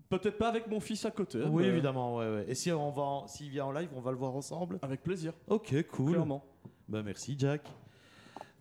Peut-être 0.10 0.38
pas 0.38 0.48
avec 0.50 0.68
mon 0.68 0.80
fils 0.80 1.04
à 1.06 1.12
côté. 1.12 1.40
Oui, 1.44 1.64
mais 1.64 1.70
évidemment. 1.70 2.18
Ouais, 2.18 2.30
ouais. 2.32 2.46
Et 2.48 2.56
si 2.56 2.72
on 2.72 2.90
va, 2.92 3.02
en- 3.02 3.28
s'il 3.28 3.50
vient 3.50 3.66
en 3.66 3.72
live, 3.72 3.90
on 3.96 4.00
va 4.02 4.12
le 4.12 4.18
voir 4.18 4.36
ensemble? 4.36 4.80
Avec 4.84 5.04
plaisir, 5.04 5.34
Ok, 5.48 5.76
cool. 5.88 6.12
clairement. 6.14 6.44
Bah 6.88 7.02
merci 7.04 7.36
Jack. 7.38 7.68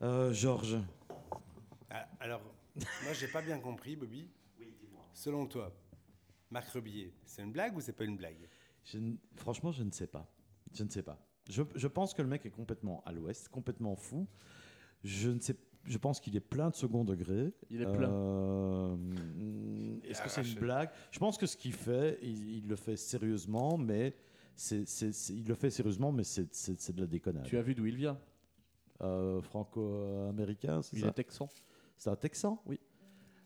Euh, 0.02 0.32
Georges. 0.32 0.78
Alors, 2.20 2.42
moi, 3.04 3.12
j'ai 3.12 3.28
pas 3.28 3.42
bien 3.42 3.58
compris, 3.58 3.96
Bobby. 3.96 4.28
Oui, 4.58 4.74
dis-moi. 4.80 5.04
Selon 5.14 5.46
toi, 5.46 5.72
Marc 6.50 6.68
Rebillet, 6.70 7.12
c'est 7.24 7.42
une 7.42 7.52
blague 7.52 7.76
ou 7.76 7.80
c'est 7.80 7.92
pas 7.92 8.04
une 8.04 8.16
blague? 8.16 8.48
Je 8.84 8.98
franchement, 9.34 9.70
je 9.70 9.82
ne 9.82 9.90
sais 9.90 10.06
pas. 10.06 10.26
Je 10.72 10.82
ne 10.84 10.88
sais 10.90 11.02
pas. 11.02 11.18
Je, 11.48 11.62
je 11.74 11.86
pense 11.86 12.14
que 12.14 12.22
le 12.22 12.28
mec 12.28 12.44
est 12.46 12.50
complètement 12.50 13.02
à 13.06 13.12
l'ouest, 13.12 13.48
complètement 13.48 13.96
fou. 13.96 14.26
Je 15.04 15.30
ne 15.30 15.40
sais. 15.40 15.56
Je 15.84 15.96
pense 15.96 16.20
qu'il 16.20 16.36
est 16.36 16.40
plein 16.40 16.68
de 16.70 16.74
second 16.74 17.04
degré. 17.04 17.52
Il 17.70 17.80
est 17.80 17.92
plein. 17.92 18.10
Euh, 18.10 18.96
Est-ce 20.04 20.20
que 20.20 20.28
c'est 20.28 20.42
une 20.42 20.58
blague? 20.58 20.90
Je 21.10 21.18
pense 21.18 21.38
que 21.38 21.46
ce 21.46 21.56
qu'il 21.56 21.72
fait, 21.72 22.18
il, 22.22 22.58
il 22.58 22.68
le 22.68 22.76
fait 22.76 22.96
sérieusement, 22.96 23.78
mais 23.78 24.14
c'est, 24.54 24.82
il 25.30 25.46
le 25.46 25.54
fait 25.54 25.70
sérieusement, 25.70 26.12
mais 26.12 26.24
c'est, 26.24 26.92
de 26.94 27.00
la 27.00 27.06
déconnade. 27.06 27.44
Tu 27.44 27.56
as 27.56 27.62
vu 27.62 27.74
d'où 27.74 27.86
il 27.86 27.96
vient? 27.96 28.18
Euh, 29.00 29.40
Franco-américain, 29.40 30.82
c'est 30.82 30.96
Il 30.96 31.02
ça? 31.02 31.08
est 31.08 31.12
texan. 31.12 31.48
C'est 31.98 32.10
un 32.10 32.16
Texan 32.16 32.62
Oui. 32.66 32.78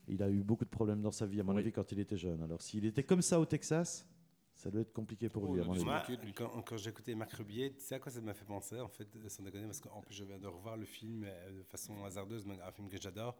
Il 0.09 0.23
a 0.23 0.28
eu 0.28 0.42
beaucoup 0.42 0.64
de 0.64 0.71
problèmes 0.71 1.00
dans 1.00 1.12
sa 1.12 1.26
vie, 1.26 1.40
à 1.40 1.44
mon 1.44 1.54
Oui. 1.54 1.61
avis, 1.61 1.73
quand 1.73 1.90
il 1.92 1.99
était 2.00 2.16
jeune. 2.16 2.42
Alors, 2.42 2.61
s'il 2.61 2.85
était 2.85 3.04
comme 3.04 3.23
ça 3.23 3.38
au 3.40 3.47
Texas, 3.47 4.06
ça 4.56 4.71
doit 4.71 4.82
être 4.82 4.92
compliqué 4.92 5.29
pour 5.29 5.44
Oh, 5.44 5.55
lui, 5.55 5.61
à 5.61 5.62
il 5.62 5.64
a 5.64 5.68
mon 5.68 5.72
dû 5.74 5.79
avis. 5.90 6.16
se 6.16 6.20
Moi, 6.24 6.33
quand, 6.37 6.62
quand 6.62 6.77
j'ai 6.77 6.90
écouté 6.90 7.14
Marc 7.14 7.33
Rebillet, 7.33 7.72
tu 7.74 7.81
sais 7.81 7.94
à 7.94 7.98
quoi 8.00 8.11
ça 8.12 8.20
m'a 8.20 8.35
fait 8.35 8.44
penser, 8.44 8.81
en 8.81 8.88
fait, 8.88 9.07
sans 9.29 9.42
déconner, 9.44 9.66
parce 9.66 9.81
qu'en 9.81 10.00
plus, 10.03 10.14
je 10.14 10.24
viens 10.24 10.38
de 10.38 10.46
revoir 10.48 10.77
le 10.77 10.85
film 10.85 11.24
euh, 11.24 11.59
de 11.59 11.62
façon 11.62 12.05
hasardeuse, 12.05 12.44
mais 12.44 12.61
un 12.61 12.72
film 12.72 12.88
que 12.88 13.00
j'adore, 13.00 13.37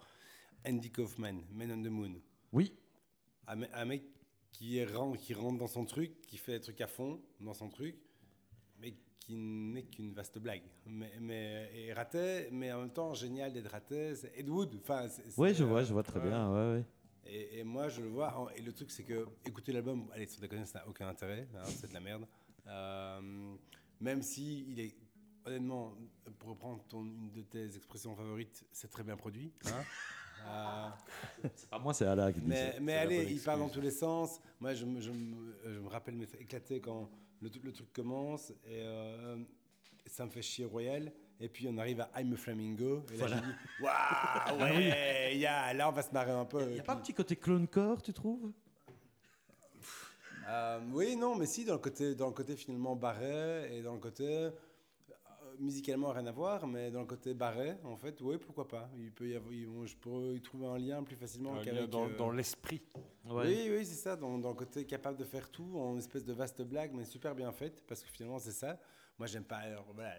Andy 0.67 0.91
Kaufman, 0.91 1.43
Men 1.53 1.73
on 1.73 1.83
the 1.83 1.91
Moon. 1.91 2.15
Oui, 2.53 2.73
Un, 3.49 3.57
me- 3.57 3.77
un 3.77 3.85
mec 3.85 4.05
qui, 4.53 4.79
est 4.79 4.87
qui 5.19 5.35
rentre 5.35 5.59
dans 5.59 5.67
son 5.67 5.85
truc, 5.85 6.21
qui 6.23 6.37
fait 6.39 6.53
des 6.53 6.61
trucs 6.61 6.81
à 6.81 6.87
fond 6.87 7.21
dans 7.41 7.55
son 7.55 7.69
truc, 7.69 7.97
qui 9.25 9.37
n'est 9.37 9.85
qu'une 9.85 10.13
vaste 10.13 10.39
blague. 10.39 10.63
Mais, 10.87 11.13
mais 11.21 11.71
et 11.75 11.93
raté, 11.93 12.49
mais 12.53 12.73
en 12.73 12.81
même 12.81 12.91
temps 12.93 13.15
génial 13.15 13.53
d'être 13.53 13.71
raté. 13.71 14.15
C'est 14.17 14.33
Ed 14.39 14.49
Wood. 14.49 14.77
Enfin, 14.83 15.07
ouais, 15.37 15.55
je 15.55 15.65
vois, 15.65 15.83
je 15.85 15.93
vois 15.93 16.03
très 16.03 16.21
ouais. 16.21 16.29
bien. 16.29 16.51
Ouais, 16.53 16.77
ouais. 16.79 16.85
Et, 17.27 17.59
et 17.61 17.65
moi, 17.65 17.89
je 17.89 18.01
le 18.03 18.09
vois. 18.09 18.37
en- 18.39 18.49
Et 18.51 18.61
le 18.63 18.73
truc, 18.73 18.91
c'est 18.91 19.05
que 19.05 19.27
écouter 19.47 19.73
l'album, 19.73 20.09
allez, 20.13 20.27
sans 20.27 20.41
déconner, 20.41 20.65
ça 20.67 20.81
n'a 20.81 20.89
aucun 20.89 21.09
intérêt. 21.09 21.47
hein, 21.57 21.63
c'est 21.67 21.89
de 21.89 21.95
la 21.95 22.01
merde. 22.01 22.27
Euh, 22.67 23.55
même 24.01 24.23
si 24.23 24.67
il 24.69 24.81
est, 24.81 24.95
honnêtement, 25.45 25.95
pour 26.39 26.51
reprendre 26.51 26.83
ton, 26.89 27.03
une 27.05 27.31
de 27.33 27.43
tes 27.43 27.77
expressions 27.77 28.15
favorites, 28.17 28.65
c'est 28.73 28.91
très 28.91 29.03
bien 29.05 29.17
produit. 29.17 29.53
hein. 29.67 29.71
Euh, 30.45 30.89
C'est 31.55 31.71
pas 31.71 31.79
moi, 31.79 31.95
c'est 31.95 32.05
Ala 32.05 32.33
qui 32.33 32.41
dit 32.41 32.49
mais, 32.49 32.73
ça. 32.73 32.81
mais 32.81 32.95
allez, 32.95 33.33
il 33.33 33.41
part 33.41 33.57
dans 33.57 33.69
tous 33.69 33.81
les 33.81 33.93
sens. 33.93 34.41
Moi, 34.59 34.75
je, 34.75 34.85
me- 34.85 35.01
je 35.01 35.13
me- 35.13 35.55
je 35.65 35.79
me 35.79 35.87
rappelle 35.87 36.17
m'être 36.17 36.35
éclaté 36.41 36.81
quand 36.81 37.09
le, 37.43 37.49
tru- 37.51 37.61
le 37.63 37.73
truc 37.73 37.93
commence 37.93 38.51
et 38.65 38.81
euh, 38.83 39.37
ça 40.07 40.25
me 40.25 40.31
fait 40.31 40.43
chier 40.43 40.65
royal. 40.65 41.13
Et 41.41 41.49
puis 41.49 41.67
on 41.69 41.77
arrive 41.79 42.01
à 42.01 42.11
I'm 42.21 42.33
a 42.33 42.37
Flamingo. 42.37 43.05
Et 43.13 43.17
là, 43.17 43.27
Voilà. 43.27 43.37
je 43.37 43.43
me 43.43 43.47
dis, 43.47 43.59
waouh, 43.83 44.61
ouais, 44.79 45.37
y 45.37 45.47
a- 45.47 45.75
là 45.75 45.89
on 45.89 45.93
va 45.93 46.03
se 46.03 46.13
marrer 46.13 46.31
un 46.31 46.45
peu. 46.45 46.63
Il 46.63 46.75
n'y 46.75 46.81
a 46.81 46.85
pas 46.85 46.93
un 46.95 46.97
petit 47.01 47.15
côté 47.15 47.35
clonecore, 47.37 48.01
tu 48.01 48.13
trouves? 48.13 48.53
Euh, 50.49 50.81
oui, 50.93 51.17
non, 51.17 51.37
mais 51.37 51.47
si, 51.47 51.65
dans 51.65 51.75
le 51.75 51.79
côté, 51.79 52.15
dans 52.15 52.27
le 52.27 52.33
côté 52.33 52.57
finalement 52.57 52.97
barré 52.97 53.77
et 53.77 53.83
dans 53.83 53.95
le 53.95 54.01
côté 54.01 54.25
euh, 54.27 54.51
musicalement 55.59 56.11
rien 56.11 56.27
à 56.27 56.33
voir, 56.33 56.67
mais 56.67 56.91
dans 56.91 57.01
le 57.01 57.07
côté 57.07 57.35
barré, 57.35 57.75
en 57.85 57.97
fait, 57.97 58.21
oui, 58.21 58.37
pourquoi 58.39 58.67
pas. 58.69 58.91
Il 58.99 59.13
peut 59.13 59.29
y 59.29 59.35
avoir, 59.37 59.53
il- 59.53 59.69
je 59.87 59.97
pourrais 59.97 60.35
y 60.35 60.41
trouver 60.41 60.67
un 60.67 60.79
lien 60.79 61.03
plus 61.03 61.17
facilement 61.17 61.53
Un 61.55 61.57
lien 61.59 61.65
qu'avec. 61.65 61.91
dans, 61.91 62.09
euh, 62.09 62.17
dans 62.17 62.31
l'esprit. 62.31 62.83
Oui, 63.25 63.69
oui, 63.71 63.85
c'est 63.85 63.95
ça, 63.95 64.17
dans, 64.17 64.39
dans 64.39 64.49
le 64.51 64.55
côté 64.55 64.85
capable 64.85 65.17
de 65.19 65.25
faire 65.25 65.49
tout 65.51 65.77
en 65.79 65.97
espèce 65.99 66.25
de 66.25 66.33
vaste 66.33 66.63
blague, 66.63 66.93
mais 66.95 67.05
super 67.05 67.35
bien 67.35 67.53
faite, 67.53 67.83
parce 67.87 68.03
que 68.03 68.09
finalement, 68.11 68.39
c'est 68.39 68.53
ça. 68.53 68.79
Moi, 69.19 69.27
j'aime 69.27 69.45
pas. 69.45 69.57
alors, 69.59 69.87
voilà, 69.95 70.13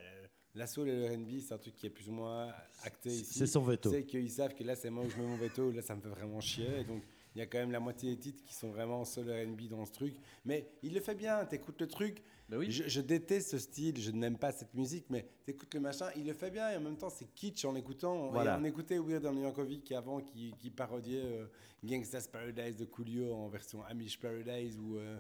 la 0.56 0.68
soul 0.68 0.88
et 0.88 0.96
le 0.96 1.16
RB, 1.16 1.40
c'est 1.40 1.54
un 1.54 1.58
truc 1.58 1.76
qui 1.76 1.88
est 1.88 1.90
plus 1.90 2.08
ou 2.10 2.14
moins 2.14 2.54
acté 2.84 3.10
ici. 3.10 3.40
C'est 3.40 3.48
son 3.48 3.62
veto. 3.64 3.90
C'est 3.92 4.06
qu'ils 4.06 4.30
savent 4.30 4.54
que 4.54 4.64
là, 4.64 4.76
c'est 4.76 4.90
moi 4.90 5.04
où 5.04 5.10
je 5.10 5.18
mets 5.18 5.26
mon 5.26 5.36
veto, 5.36 5.72
là, 5.72 5.82
ça 5.82 5.96
me 5.96 6.02
fait 6.02 6.10
vraiment 6.10 6.40
chier. 6.40 6.80
Et 6.82 6.84
donc, 6.84 7.02
il 7.36 7.40
y 7.40 7.42
a 7.42 7.48
quand 7.48 7.58
même 7.58 7.72
la 7.72 7.80
moitié 7.80 8.12
des 8.12 8.20
titres 8.20 8.44
qui 8.46 8.54
sont 8.54 8.70
vraiment 8.70 9.04
soul 9.04 9.30
RB 9.32 9.68
dans 9.68 9.84
ce 9.86 9.92
truc. 9.92 10.16
Mais 10.46 10.70
il 10.84 10.94
le 10.94 11.00
fait 11.02 11.16
bien, 11.16 11.44
t'écoutes 11.46 11.82
le 11.82 11.88
truc. 11.88 12.22
Bah 12.50 12.58
oui. 12.58 12.70
Je, 12.72 12.88
je 12.88 13.02
déteste 13.02 13.52
ce 13.52 13.58
style, 13.58 14.00
je 14.00 14.12
n'aime 14.12 14.38
pas 14.38 14.52
cette 14.52 14.74
musique, 14.74 15.06
mais 15.10 15.26
t'écoutes 15.46 15.74
le 15.74 15.80
machin, 15.80 16.10
il 16.16 16.26
le 16.28 16.34
fait 16.34 16.52
bien 16.52 16.70
et 16.72 16.76
en 16.76 16.82
même 16.82 16.98
temps 16.98 17.10
c'est 17.10 17.34
kitsch 17.34 17.64
en 17.66 17.72
l'écoutant. 17.72 18.30
Voilà. 18.32 18.60
On 18.60 18.64
écoutait 18.66 18.98
Weird 19.00 19.26
Al 19.26 19.38
Yankovic 19.38 19.92
avant 19.94 20.20
qui, 20.20 20.54
qui 20.60 20.70
parodiait 20.70 21.24
euh, 21.24 21.46
Gangsta's 21.84 22.28
Paradise 22.28 22.76
de 22.76 22.86
Coolio 22.86 23.34
en 23.34 23.48
version 23.48 23.82
Amish 23.84 24.20
Paradise 24.20 24.78
ou 24.78 24.98
euh, 24.98 25.20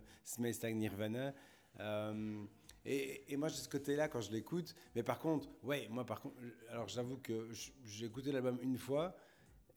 Tag 0.59 0.75
Nirvana. 0.75 1.33
Euh, 1.79 2.43
et, 2.85 3.31
et 3.31 3.37
moi 3.37 3.47
j'ai 3.47 3.55
ce 3.55 3.69
côté-là 3.69 4.09
quand 4.09 4.21
je 4.21 4.31
l'écoute, 4.31 4.75
mais 4.93 5.03
par 5.03 5.19
contre, 5.19 5.47
ouais, 5.63 5.87
moi 5.89 6.05
par 6.05 6.19
contre, 6.21 6.35
alors 6.69 6.89
j'avoue 6.89 7.17
que 7.17 7.49
j'ai 7.85 8.05
écouté 8.05 8.31
l'album 8.31 8.59
une 8.61 8.77
fois. 8.77 9.15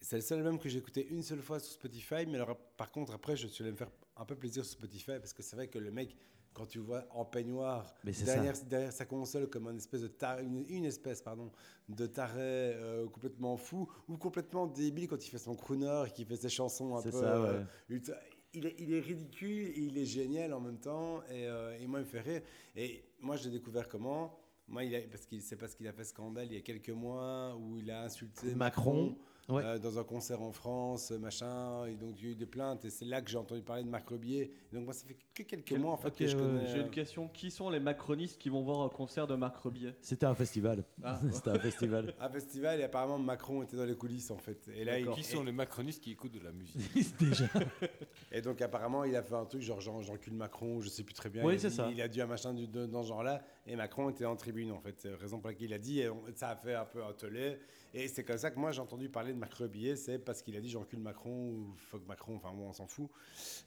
C'est 0.01 0.17
le 0.17 0.23
seul 0.23 0.39
album 0.39 0.59
que 0.59 0.69
j'ai 0.69 0.79
écouté 0.79 1.07
une 1.09 1.23
seule 1.23 1.41
fois 1.41 1.59
sur 1.59 1.73
Spotify, 1.73 2.27
mais 2.27 2.35
alors 2.35 2.59
par 2.77 2.91
contre 2.91 3.15
après 3.15 3.37
je 3.37 3.47
suis 3.47 3.63
allé 3.63 3.71
me 3.73 3.77
faire 3.77 3.91
un 4.17 4.25
peu 4.25 4.35
plaisir 4.37 4.65
sur 4.65 4.75
Spotify 4.75 5.19
parce 5.19 5.33
que 5.33 5.43
c'est 5.43 5.57
vrai 5.57 5.69
que 5.69 5.79
le 5.79 5.91
mec 5.91 6.17
quand 6.53 6.65
tu 6.67 6.79
vois 6.79 7.05
en 7.11 7.27
peignoir 7.27 7.95
Mais 8.03 8.13
derrière, 8.25 8.55
derrière 8.65 8.93
sa 8.93 9.05
console 9.05 9.47
comme 9.51 9.67
un 9.67 9.77
espèce 9.77 10.01
de 10.01 10.11
une, 10.43 10.65
une 10.71 10.85
espèce 10.87 11.21
pardon 11.21 11.53
de 11.91 12.07
taré 12.07 12.39
euh, 12.41 13.07
complètement 13.09 13.59
fou 13.59 13.87
ou 14.09 14.17
complètement 14.17 14.67
débile 14.67 15.07
quand 15.07 15.23
il 15.27 15.29
fait 15.31 15.39
son 15.39 15.55
crooner 15.55 16.05
et 16.07 16.11
qu'il 16.13 16.25
fait 16.25 16.37
ses 16.37 16.49
chansons 16.49 16.97
un 16.97 17.03
peu 17.11 17.21
ça, 17.21 17.45
euh, 17.45 17.65
ultra- 17.91 18.17
il, 18.55 18.65
est, 18.65 18.75
il 18.79 18.95
est 18.95 19.01
ridicule 19.01 19.67
et 19.69 19.81
il 19.81 19.99
est 19.99 20.07
génial 20.07 20.55
en 20.55 20.61
même 20.61 20.79
temps 20.79 21.23
et, 21.25 21.47
euh, 21.47 21.77
et 21.79 21.87
moi 21.87 22.01
il 22.01 22.05
me 22.05 22.09
fait 22.09 22.21
rire. 22.23 22.41
Et 22.75 23.05
moi 23.21 23.37
je 23.37 23.45
l'ai 23.45 23.51
découvert 23.51 23.87
comment. 23.87 24.39
Moi 24.67 24.83
il 24.85 24.95
a, 24.97 25.01
parce 25.03 25.27
qu'il 25.27 25.43
c'est 25.43 25.57
parce 25.57 25.75
qu'il 25.75 25.87
a 25.87 25.93
fait 25.93 26.05
scandale 26.05 26.47
il 26.47 26.55
y 26.55 26.57
a 26.57 26.63
quelques 26.63 26.89
mois 26.89 27.55
où 27.57 27.77
il 27.77 27.91
a 27.91 28.05
insulté 28.05 28.55
Macron. 28.55 29.19
Ouais. 29.49 29.63
euh, 29.65 29.79
dans 29.79 29.99
un 29.99 30.05
concert 30.05 30.43
en 30.43 30.51
France, 30.53 31.13
machin. 31.13 31.87
Et 31.87 31.95
donc, 31.95 32.15
il 32.19 32.25
y 32.25 32.29
a 32.29 32.33
eu 32.33 32.35
des 32.35 32.47
plaintes. 32.47 32.85
Et 32.85 32.91
c'est 32.91 33.05
là 33.05 33.21
que 33.23 33.31
j'ai 33.31 33.39
entendu 33.39 33.63
parler 33.63 33.85
de 33.85 33.89
Marc 33.89 34.09
Rebier. 34.09 34.51
Et 34.73 34.75
donc, 34.75 34.85
moi, 34.87 34.93
ça 34.93 35.07
fait 35.07 35.17
que 35.35 35.43
quelques 35.45 35.65
Quel- 35.65 35.79
mois, 35.81 35.93
en 35.93 35.97
fait, 35.97 36.09
ok, 36.09 36.17
que 36.17 36.27
je 36.27 36.37
ouais, 36.37 36.43
connais. 36.43 36.67
J'ai 36.67 36.79
euh, 36.79 36.83
une 36.83 36.91
question. 36.91 37.29
Qui 37.29 37.51
sont 37.53 37.71
les 37.71 37.79
macronistes 37.81 38.39
qui 38.41 38.49
vont 38.49 38.63
voir 38.63 38.81
un 38.83 38.89
concert 38.89 39.27
de 39.27 39.35
Marc 39.37 39.57
Rebier 39.59 39.93
C'était 40.01 40.27
un 40.27 40.35
festival. 40.35 40.85
Ah, 41.05 41.21
C'était 41.33 41.51
un 41.51 41.59
festival. 41.61 42.15
un 42.21 42.29
festival 42.29 42.81
et 42.81 42.85
apparemment 42.85 43.19
Macron 43.19 43.63
était 43.63 43.77
dans 43.77 43.85
les 43.85 43.95
coulisses 43.95 44.31
en 44.31 44.39
fait. 44.39 44.69
Et 44.75 44.85
là, 44.85 44.99
il, 44.99 45.09
Qui 45.11 45.23
sont 45.23 45.45
les 45.45 45.53
macronistes 45.53 46.03
qui 46.03 46.11
écoutent 46.13 46.33
de 46.35 46.41
la 46.45 46.53
musique? 46.53 47.17
Déjà. 47.21 47.45
et 48.33 48.41
donc 48.41 48.61
apparemment 48.61 49.05
il 49.05 49.15
a 49.17 49.23
fait 49.23 49.35
un 49.35 49.45
truc 49.45 49.63
genre 49.63 49.81
Jean- 49.81 50.03
j'encule 50.03 50.33
Macron, 50.35 50.81
je 50.81 50.89
sais 50.89 51.03
plus 51.05 51.15
très 51.15 51.29
bien. 51.31 51.45
Oui, 51.45 51.59
c'est 51.59 51.71
ça. 51.71 51.89
Il 51.91 52.01
a 52.03 52.09
dû 52.09 52.21
un 52.21 52.27
machin 52.27 52.53
du- 52.55 52.67
de- 52.67 52.87
dans 52.87 53.03
ce 53.03 53.09
genre-là 53.09 53.43
et 53.67 53.77
Macron 53.77 54.11
était 54.11 54.25
en 54.25 54.37
tribune 54.37 54.73
en 54.73 54.81
fait. 54.81 54.95
C'est 54.99 55.11
la 55.11 55.17
raison 55.17 55.39
pour 55.39 55.49
laquelle 55.49 55.69
il 55.71 55.75
a 55.75 55.79
dit 55.79 56.01
et 56.01 56.09
on- 56.09 56.23
ça 56.35 56.51
a 56.51 56.57
fait 56.57 56.75
un 56.75 56.85
peu 56.85 57.05
un 57.05 57.13
tollé. 57.13 57.59
Et 57.99 58.09
c'est 58.09 58.25
comme 58.25 58.37
ça 58.37 58.51
que 58.51 58.59
moi 58.59 58.73
j'ai 58.73 58.83
entendu 58.83 59.09
parler 59.09 59.33
de 59.33 59.39
Marc 59.39 59.55
Rebillet, 59.55 59.97
c'est 59.97 60.19
parce 60.19 60.43
qu'il 60.43 60.55
a 60.55 60.61
dit 60.61 60.69
j'encule 60.69 60.99
Macron 60.99 61.49
ou 61.49 61.75
fuck 61.79 62.07
Macron, 62.07 62.37
enfin 62.37 62.53
bon 62.53 62.69
on 62.69 62.73
s'en 62.75 62.87
fout. 62.87 63.09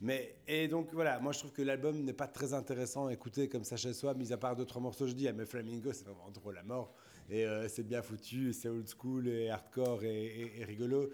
Mais 0.02 0.36
et 0.48 0.68
donc 0.68 0.94
voilà, 0.94 1.20
moi 1.20 1.32
je 1.32 1.40
trouve 1.40 1.52
que 1.52 1.64
l'album 1.64 2.04
n'est 2.04 2.14
pas 2.14 2.28
très 2.28 2.54
intéressant 2.54 3.08
à 3.08 3.14
écouter 3.14 3.50
comme 3.50 3.64
ça 3.64 3.76
chez 3.76 3.92
soi, 3.92 4.14
mis 4.14 4.32
à 4.32 4.38
part 4.38 4.56
deux 4.56 4.66
trois 4.66 4.84
morceaux 4.84 5.08
je 5.08 5.14
dis, 5.14 5.28
ah, 5.28 5.34
mais 5.34 5.48
Flamingo 5.48 5.92
c'est 5.94 6.06
vraiment 6.06 6.30
drôle 6.30 6.60
à 6.60 6.64
mort. 6.64 6.94
Et 7.32 7.44
euh, 7.44 7.68
c'est 7.68 7.82
bien 7.82 8.04
foutu, 8.04 8.54
c'est 8.54 8.70
old 8.70 8.88
school 8.88 9.28
et 9.28 9.50
hardcore 9.50 10.04
et, 10.04 10.64
rigolo. 10.64 11.10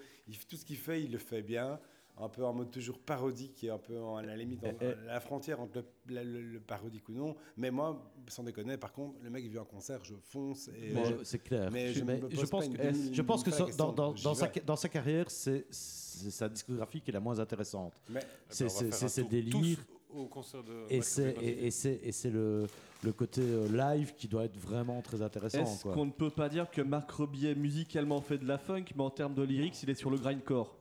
Tout 0.50 0.58
ce 0.58 0.66
qu'il 0.66 0.78
fait, 0.78 1.02
il 1.02 1.14
le 1.14 1.18
fait 1.18 1.42
bien. 1.42 1.80
Un 2.18 2.30
peu 2.30 2.46
en 2.46 2.54
mode 2.54 2.72
toujours 2.72 2.98
parodique 2.98 3.62
et 3.66 3.70
un 3.70 3.78
peu 3.78 4.00
en- 4.00 4.16
à 4.16 4.22
la 4.24 4.38
limite, 4.38 4.64
en- 4.64 4.68
Et- 4.68 4.86
et- 4.86 5.10
à 5.10 5.14
la 5.16 5.20
frontière 5.20 5.60
entre 5.60 5.80
le, 6.08 6.16
la- 6.16 6.24
le- 6.24 6.42
le 6.42 6.60
parodique 6.62 7.10
ou 7.10 7.12
non. 7.12 7.36
Mais 7.58 7.72
moi, 7.72 8.10
sans 8.30 8.44
déconner, 8.44 8.78
par 8.78 8.94
contre, 8.94 9.16
le 9.22 9.30
mec 9.30 9.44
il 9.44 9.50
vient 9.52 9.64
en 9.64 9.66
concert, 9.66 10.00
je 10.06 10.14
fonce. 10.30 10.70
Et, 10.70 10.94
Mais 10.94 11.02
euh, 11.06 11.18
je- 11.20 11.24
c'est 11.26 11.40
clair. 11.40 11.70
mais 11.72 11.92
je 11.92 12.04
Mais 12.06 12.22
pense 12.50 12.66
une 12.68 12.78
que, 12.78 12.82
demi- 12.84 13.14
je 13.14 13.22
pense 13.22 13.44
que 13.44 13.50
une 13.50 13.56
ça- 13.58 13.66
question, 13.66 13.88
dans, 13.88 13.92
dans- 13.92 14.16
j'y 14.16 14.24
dans 14.24 14.34
sa, 14.34 14.48
vais. 14.48 14.62
dans 14.66 14.76
sa 14.78 14.88
carrière, 14.90 15.30
c'est 15.30 15.66
c'est 15.70 16.32
sa 16.32 16.48
discographie 16.48 17.02
qui 17.02 17.10
est 17.12 17.14
la 17.14 17.20
moins 17.20 17.38
intéressante. 17.40 17.92
mais 18.08 18.22
C'est- 18.48 18.64
Eh 18.82 19.04
un 19.04 19.08
ses 19.10 19.24
délires. 19.26 19.52
tous 19.60 19.78
au 20.18 20.28
concert 20.28 20.64
de 20.64 20.86
Et 20.90 21.02
c'est 21.02 21.32
et, 21.42 21.66
et 21.66 21.72
c'est 21.72 22.00
et 22.02 22.14
c'est 22.14 22.30
le, 22.30 22.68
le 23.04 23.12
côté 23.12 23.42
euh, 23.42 23.68
live 23.68 24.14
qui 24.16 24.30
doit 24.30 24.46
être 24.46 24.56
vraiment 24.58 25.02
très 25.02 25.22
intéressant. 25.22 25.64
Est-ce 25.64 25.84
quoi. 25.84 25.94
qu'on 25.94 26.06
ne 26.06 26.12
peut 26.12 26.30
pas 26.30 26.48
dire 26.48 26.72
que 26.72 26.82
Marc 26.82 27.12
Rebier 27.12 27.54
musicalement 27.56 28.22
fait 28.22 28.38
de 28.38 28.48
la 28.48 28.58
funk, 28.58 28.86
mais 28.96 29.04
en 29.04 29.10
termes 29.10 29.34
de 29.36 29.44
lyrics, 29.44 29.84
il 29.84 29.90
est 29.90 29.96
sur 29.96 30.10
le 30.10 30.18
grindcore? 30.18 30.78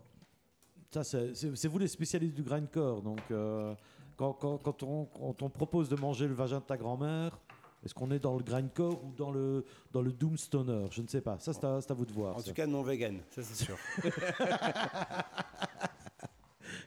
C'est 1.02 1.66
vous 1.68 1.78
les 1.78 1.88
spécialistes 1.88 2.34
du 2.34 2.42
grindcore. 2.42 3.02
Donc, 3.02 3.20
euh, 3.30 3.74
quand, 4.16 4.32
quand, 4.34 4.58
quand 4.58 4.82
on, 4.82 5.06
quand 5.06 5.42
on 5.42 5.48
propose 5.50 5.88
de 5.88 5.96
manger 5.96 6.28
le 6.28 6.34
vagin 6.34 6.58
de 6.60 6.64
ta 6.64 6.76
grand-mère, 6.76 7.38
est-ce 7.84 7.92
qu'on 7.94 8.10
est 8.10 8.18
dans 8.18 8.36
le 8.36 8.42
grindcore 8.42 9.04
ou 9.04 9.12
dans 9.12 9.30
le, 9.30 9.64
dans 9.92 10.00
le 10.02 10.12
doomstoner? 10.12 10.86
Je 10.90 11.02
ne 11.02 11.08
sais 11.08 11.20
pas. 11.20 11.38
Ça, 11.38 11.52
c'est 11.52 11.64
à, 11.90 11.94
vous 11.94 12.06
de 12.06 12.12
voir. 12.12 12.36
en 12.36 12.38
ça. 12.38 12.44
tout 12.48 12.54
cas, 12.54 12.66
non 12.66 12.82
vegan, 12.82 13.20
ça 13.30 13.42
c'est 13.42 13.64
sûr. 13.64 13.76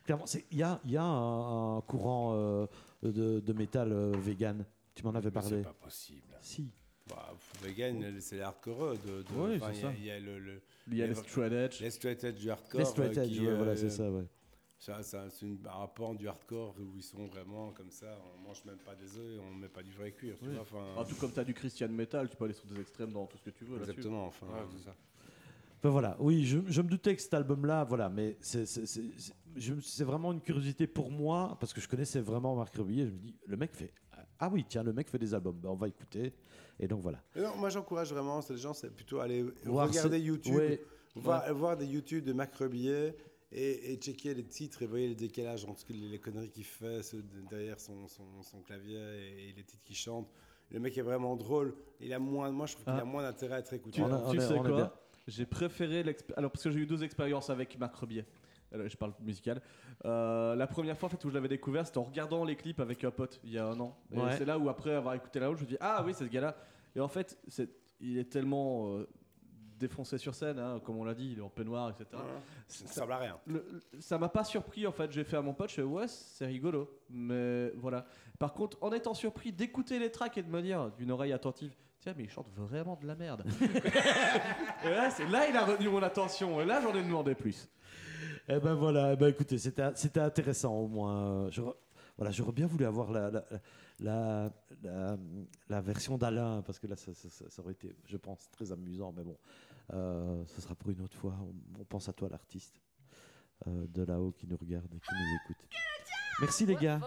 Clairement, 0.06 0.26
c'est- 0.26 0.46
il 0.52 0.58
y 0.58 0.64
a, 0.64 0.80
il 0.86 0.92
y 0.92 0.98
a 0.98 1.04
un, 1.04 1.78
un 1.78 1.82
courant 1.82 2.34
euh, 2.34 2.66
de, 3.04 3.40
de 3.42 3.54
métal 3.54 3.92
euh, 3.92 4.14
vegan. 4.18 4.66
Tu 4.96 5.04
m'en 5.04 5.14
avais 5.14 5.32
parlé. 5.32 5.50
C'est 5.50 5.64
pas 5.64 5.74
possible. 5.74 6.38
Si. 6.42 6.72
Bah, 7.10 7.34
vegan, 7.62 8.20
c'est 8.20 8.36
les 8.38 8.42
hardcore. 8.42 8.94
De, 8.94 9.22
de, 9.24 9.26
Oui, 9.36 9.60
c'est 9.74 9.82
ça. 9.82 9.92
il 9.98 10.06
y 10.06 10.12
a 10.12 10.20
le, 10.20 10.40
le 10.40 10.62
Il 10.90 10.98
y 10.98 11.02
a 11.04 11.08
Les- 11.08 11.16
straight 11.16 11.52
edge. 11.54 11.82
les 11.82 11.90
straight 11.92 12.24
edge 12.24 12.36
du 12.40 12.50
hardcore. 12.50 12.80
Les 12.80 12.86
straight 12.86 13.18
euh, 13.18 13.24
edge, 13.24 13.30
qui, 13.32 13.40
ouais, 13.48 13.56
voilà, 13.56 13.72
euh, 13.72 13.76
c'est 13.76 13.90
ça. 13.90 14.10
Ouais. 14.10 14.26
Ça, 14.80 15.02
ça, 15.02 15.26
c'est 15.32 15.46
un 15.48 15.88
pan 15.88 16.14
du 16.14 16.28
hardcore 16.28 16.76
où 16.80 16.96
ils 16.96 17.02
sont 17.04 17.26
vraiment 17.26 17.72
comme 17.72 17.90
ça, 17.90 18.16
on 18.38 18.48
mange 18.48 18.64
même 18.64 18.78
pas 18.78 18.94
des 18.96 19.18
œufs, 19.18 19.40
on 19.42 19.56
met 19.56 19.68
pas 19.70 19.82
du 19.82 19.92
vrai 19.92 20.12
cuir, 20.12 20.36
tu 20.40 20.46
Oui. 20.50 20.54
vois. 20.54 20.62
Enfin, 20.62 20.86
Ah, 21.00 21.04
tout 21.04 21.16
comme 21.16 21.32
tu 21.32 21.40
as 21.40 21.44
du 21.44 21.54
Christian 21.56 21.90
Metal, 21.90 22.30
tu 22.30 22.36
peux 22.38 22.46
aller 22.46 22.54
sur 22.54 22.68
des 22.68 22.80
extrêmes 22.80 23.12
dans 23.12 23.26
tout 23.26 23.38
ce 23.38 23.44
que 23.44 23.50
tu 23.50 23.66
veux 23.66 23.74
là-dessus. 23.80 23.92
exactement. 23.92 24.28
Enfin, 24.28 24.46
Ouais, 24.46 24.60
c'est 24.78 24.84
ça. 24.86 24.96
Enfin, 25.80 25.90
voilà, 25.90 26.16
oui, 26.20 26.46
je, 26.46 26.60
je 26.68 26.82
me 26.82 26.88
doutais 26.90 27.16
que 27.16 27.22
cet 27.22 27.34
album-là, 27.34 27.84
voilà, 27.86 28.08
mais 28.10 28.38
c'est 28.40 28.66
c'est- 28.66 28.86
c'est- 28.86 29.04
c'est- 29.82 30.04
vraiment 30.04 30.32
une 30.32 30.42
curiosité 30.42 30.86
pour 30.88 31.12
moi, 31.12 31.56
parce 31.60 31.74
que 31.74 31.82
je 31.82 31.88
connaissais 31.88 32.20
vraiment 32.22 32.56
Marc 32.56 32.76
Rebillet. 32.76 33.06
Je 33.08 33.12
me 33.12 33.18
dis, 33.18 33.36
le 33.46 33.58
mec 33.58 33.74
fait. 33.76 33.92
Ah 34.40 34.50
oui, 34.52 34.64
tiens, 34.68 34.84
le 34.84 34.94
mec 34.94 35.10
fait 35.10 35.18
des 35.20 35.34
albums, 35.34 35.58
ben, 35.60 35.70
on 35.70 35.76
va 35.76 35.88
écouter. 35.88 36.34
Et 36.80 36.88
donc 36.88 37.02
voilà. 37.02 37.22
Et 37.36 37.42
non, 37.42 37.56
moi 37.58 37.70
j'encourage 37.70 38.12
vraiment 38.14 38.42
c'est 38.42 38.54
les 38.54 38.60
gens, 38.60 38.74
c'est 38.74 38.90
plutôt 38.96 39.20
aller 39.20 39.44
Voir 39.66 39.88
regarder 39.88 40.20
ce- 40.20 40.24
YouTube, 40.24 40.56
Ouais, 40.56 40.82
voir, 41.16 41.54
voir 41.56 41.78
des 41.78 41.86
YouTube 41.88 42.24
de 42.24 42.34
Marc 42.34 42.54
Rebillet 42.56 43.16
et, 43.52 43.94
et 43.94 43.96
checker 43.98 44.34
les 44.34 44.44
titres 44.46 44.82
et 44.84 44.86
voyez 44.88 45.08
le 45.08 45.16
décalage 45.16 45.66
entre 45.66 45.86
les, 45.90 46.08
les 46.10 46.20
conneries 46.20 46.50
qu'il 46.52 46.66
fait 46.66 47.02
derrière 47.50 47.80
son, 47.80 48.08
son, 48.08 48.44
son 48.44 48.62
clavier 48.62 49.00
et, 49.00 49.54
les 49.56 49.64
titres 49.64 49.84
qu'il 49.84 49.96
chante. 49.96 50.30
Le 50.70 50.80
mec 50.80 50.98
est 50.98 51.02
vraiment 51.02 51.36
drôle. 51.38 51.74
Il 52.02 52.14
a 52.14 52.20
moins, 52.20 52.52
moi 52.52 52.66
je 52.68 52.74
trouve 52.74 52.86
qu'il 52.86 52.94
Ah. 52.94 53.02
a 53.02 53.06
moins 53.06 53.24
d'intérêt 53.24 53.56
à 53.56 53.60
être 53.60 53.74
écouté. 53.74 54.02
On 54.02 54.12
a- 54.12 54.18
on 54.28 54.32
tu 54.32 54.38
est- 54.38 54.42
sais 54.42 54.54
on 54.54 54.64
quoi. 54.64 55.02
J'ai 55.28 55.46
préféré 55.46 56.04
l'exp- 56.04 56.34
alors 56.38 56.52
parce 56.52 56.64
que 56.64 56.70
j'ai 56.72 56.80
eu 56.80 56.86
deux 56.86 57.04
expériences 57.04 57.50
avec 57.50 57.78
Marc 57.80 57.96
Rebier. 57.96 58.24
Alors, 58.74 58.88
je 58.88 58.98
parle 58.98 59.14
musical. 59.22 59.62
Euh, 60.06 60.56
la 60.56 60.68
première 60.68 60.98
fois 60.98 61.08
en 61.08 61.10
fait 61.10 61.24
où 61.26 61.30
je 61.30 61.34
l'avais 61.36 61.48
découvert, 61.48 61.86
c'était 61.86 61.98
en 62.00 62.04
regardant 62.04 62.44
les 62.44 62.56
clips 62.56 62.80
avec 62.80 63.04
un 63.04 63.12
pote 63.12 63.40
il 63.44 63.52
y 63.52 63.58
a 63.58 63.66
un 63.66 63.80
an. 63.80 63.98
Et 64.12 64.18
Ouais. 64.20 64.36
c'est 64.38 64.46
là 64.46 64.60
où 64.60 64.68
après 64.70 64.94
avoir 64.94 65.14
écouté 65.14 65.40
la 65.40 65.50
haute, 65.50 65.58
je 65.58 65.64
me 65.64 65.68
dis 65.70 65.78
ah 65.80 66.04
oui 66.06 66.14
c'est 66.14 66.26
ce 66.26 66.30
gars-là. 66.30 66.56
Et 66.96 67.00
en 67.00 67.08
fait, 67.08 67.38
c'est, 67.48 67.70
il 68.02 68.18
est 68.18 68.30
tellement 68.30 68.90
euh, 68.98 69.08
défoncé 69.80 70.18
sur 70.18 70.34
scène, 70.36 70.58
hein, 70.60 70.82
comme 70.84 70.98
on 70.98 71.04
l'a 71.04 71.14
dit, 71.14 71.32
il 71.34 71.38
est 71.38 71.42
en 71.42 71.50
peignoir, 71.50 71.90
etc. 71.92 72.06
Ouais. 72.14 72.20
Ça 72.68 72.84
ne 72.84 72.88
Ça- 72.90 72.94
ressemble 73.02 73.12
à 73.14 73.18
rien. 73.20 73.38
le- 73.46 73.66
le- 73.94 74.02
ça 74.02 74.18
m'a 74.18 74.28
pas 74.30 74.44
surpris 74.44 74.86
en 74.88 74.92
fait. 74.92 75.12
J'ai 75.12 75.24
fait 75.24 75.38
à 75.38 75.42
mon 75.42 75.54
pote, 75.54 75.70
je 75.70 75.76
fais 75.76 75.82
ouais, 75.84 76.08
c'est 76.08 76.46
rigolo. 76.48 76.90
Mais 77.10 77.70
voilà. 77.76 78.06
Par 78.40 78.54
contre, 78.54 78.78
en 78.82 78.92
étant 78.92 79.14
surpris 79.14 79.52
d'écouter 79.54 80.00
les 80.00 80.12
tracks 80.12 80.38
et 80.38 80.44
de 80.44 80.50
me 80.50 80.62
dire 80.62 80.92
d'une 80.98 81.12
oreille 81.12 81.32
attentive, 81.34 81.76
tiens, 82.00 82.14
mais 82.18 82.24
il 82.24 82.30
chante 82.30 82.50
vraiment 82.56 82.98
de 83.00 83.06
la 83.08 83.16
merde. 83.16 83.44
et 84.84 84.90
là, 84.90 85.10
c'est- 85.12 85.28
là, 85.28 85.48
il 85.48 85.56
a 85.56 85.66
retenu 85.66 85.90
mon 85.90 86.02
attention. 86.04 86.60
Et 86.62 86.66
là, 86.66 86.82
j'en 86.82 86.94
ai 86.96 87.04
demandé 87.04 87.36
plus. 87.36 87.70
Eh 88.50 88.60
ben 88.60 88.76
voilà, 88.76 89.14
eh 89.14 89.16
ben 89.18 89.28
écoutez, 89.28 89.58
c'était 89.58 89.90
c'était 89.96 90.22
intéressant 90.22 90.74
au 90.74 90.88
moins. 90.88 91.50
Je, 91.52 91.62
voilà, 92.18 92.32
j'aurais 92.32 92.54
bien 92.54 92.66
voulu 92.66 92.86
avoir 92.86 93.12
la, 93.12 93.30
la, 93.30 93.44
la, 94.00 94.52
la- 94.84 95.18
la 95.70 95.82
version 95.82 96.18
d'Alain, 96.18 96.62
parce 96.66 96.80
que 96.80 96.88
là, 96.88 96.96
ça, 96.96 97.14
ça- 97.14 97.30
ça- 97.30 97.50
ça 97.50 97.62
aurait 97.62 97.74
été, 97.74 97.96
je 98.06 98.18
pense, 98.18 98.50
très 98.52 98.72
amusant. 98.72 99.12
Mais 99.16 99.24
bon, 99.24 99.38
euh, 99.94 100.44
ce 100.48 100.62
sera 100.62 100.76
pour 100.76 100.90
une 100.92 101.02
autre 101.02 101.18
fois. 101.18 101.36
On, 101.42 101.82
on 101.82 101.86
pense 101.86 102.08
à 102.10 102.14
toi, 102.14 102.30
l'artiste 102.30 102.80
euh, 103.68 103.86
de 103.88 104.04
là-haut 104.04 104.32
qui 104.32 104.48
nous 104.48 104.58
regarde 104.58 104.86
et 104.94 105.00
qui 105.00 105.14
nous 105.14 105.36
écoute. 105.44 105.68
Merci 106.40 106.66
les 106.66 106.76
gars. 106.76 107.00